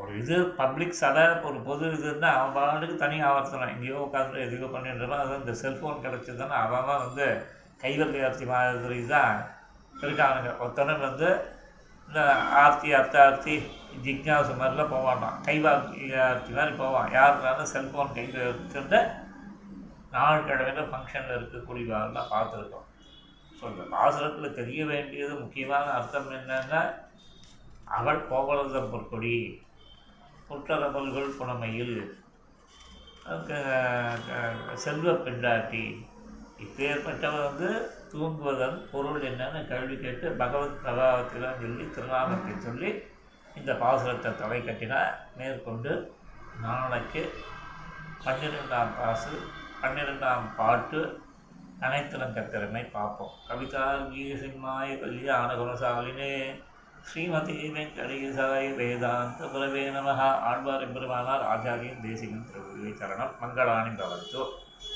ஒரு 0.00 0.12
இது 0.20 0.36
பப்ளிக் 0.60 1.00
சடை 1.00 1.24
ஒரு 1.48 1.58
பொது 1.66 1.86
இதுன்னா 1.96 2.28
அவன் 2.36 2.54
பாட்டுக்கு 2.56 2.94
தனியாக 3.02 3.30
ஆவர்த்தனம். 3.30 3.72
எங்கேயோ 3.74 3.96
உட்காந்துட்டு 4.04 4.44
எதுக்கோ 4.44 4.68
பண்ணிட்டு 4.74 5.02
இருப்பான் 5.02 5.24
அதுவும் 5.24 5.42
இந்த 5.44 5.54
செல்ஃபோன் 5.62 6.04
கிடச்சதுன்னா 6.04 6.58
அவன் 6.64 6.80
அவன் 6.82 7.02
வந்து 7.06 7.26
ஆர்த்தி 8.28 8.46
மாதிரி 8.52 9.00
தான் 9.14 9.34
இருக்கானுங்க. 10.02 10.50
ஒருத்தனுக்கு 10.62 11.04
வந்து 11.10 11.28
இந்த 12.08 12.20
ஆர்த்தி 12.62 12.88
அர்த்த 12.98 13.16
ஆர்த்தி 13.24 13.54
ஜிக்னாசு 14.04 14.52
மாதிரிலாம் 14.60 14.92
போக 14.92 15.02
மாட்டான். 15.08 15.36
ஆர்த்தி 16.30 16.52
மாதிரி 16.58 16.72
போவான். 16.82 17.10
யாருனாலும் 17.16 17.72
செல்ஃபோன் 17.74 18.14
கையில் 18.16 18.40
வச்சுட்டு 18.48 19.00
நாள் 20.14 20.46
கிழமையில் 20.48 20.90
ஃபங்க்ஷனில் 20.92 21.36
இருக்கக்கூடியவர்கள்லாம் 21.38 22.32
பார்த்துருக்கோம். 22.32 22.86
ஸோ 23.58 23.62
இந்த 23.72 23.84
பாசுரத்தில் 23.94 24.56
தெரிய 24.60 24.80
வேண்டியது 24.92 25.34
முக்கியமான 25.42 25.86
அர்த்தம் 25.98 26.32
என்னன்னா 26.38 26.80
அவள் 27.98 28.26
கோவலதம் 28.30 28.90
பொற்கொடி. 28.92 29.36
புற்றரபல்கள் 30.52 31.36
புனமையில் 31.36 31.96
செல்வ 34.84 35.12
பெண்டாட்டி. 35.26 35.84
இப்பேற்பட்டவன் 36.64 37.46
வந்து 37.48 37.68
தூங்குவதன் 38.12 38.76
பொருள் 38.90 39.22
என்னன்னு 39.28 39.60
கேள்வி 39.70 39.96
கேட்டு 40.02 40.26
பகவத் 40.40 40.80
பிரபாவத்திலாம் 40.82 41.60
சொல்லி 41.62 41.84
திருநாமத்தை 41.94 42.52
சொல்லி 42.66 42.90
இந்த 43.58 43.72
பாசுரத்தை 43.82 44.30
தலை 44.40 44.58
கட்டினா 44.60 45.00
மேற்கொண்டு 45.38 45.92
நாளைக்கு 46.64 47.22
பன்னிரெண்டாம் 48.24 48.92
பாசு 48.98 49.32
பன்னிரெண்டாம் 49.82 50.44
பாட்டு 50.56 51.00
அனைத்திலும் 51.86 52.34
கத்திரமை 52.36 52.82
பார்ப்போம். 52.96 53.32
கவிதா 53.48 53.86
கீசிம்மாய 54.10 54.88
கல்யாண 55.00 55.48
குணசாலினே 55.60 56.34
ஸ்ரீமதி 57.07 57.55
வெங்கடேசாய 57.75 58.63
வேதாந்த 58.75 59.47
குரவே 59.47 59.83
நம 59.89 60.13
ஆழ்வார் 60.49 60.83
எம்பெருமானார் 60.85 61.45
ஆச்சாரியன் 61.47 62.03
தேசிகன் 62.03 62.45
திருவிழி 62.47 62.91
சரணம் 62.99 63.33
மங்களானி 63.41 63.93
பவந்தோ 63.95 64.43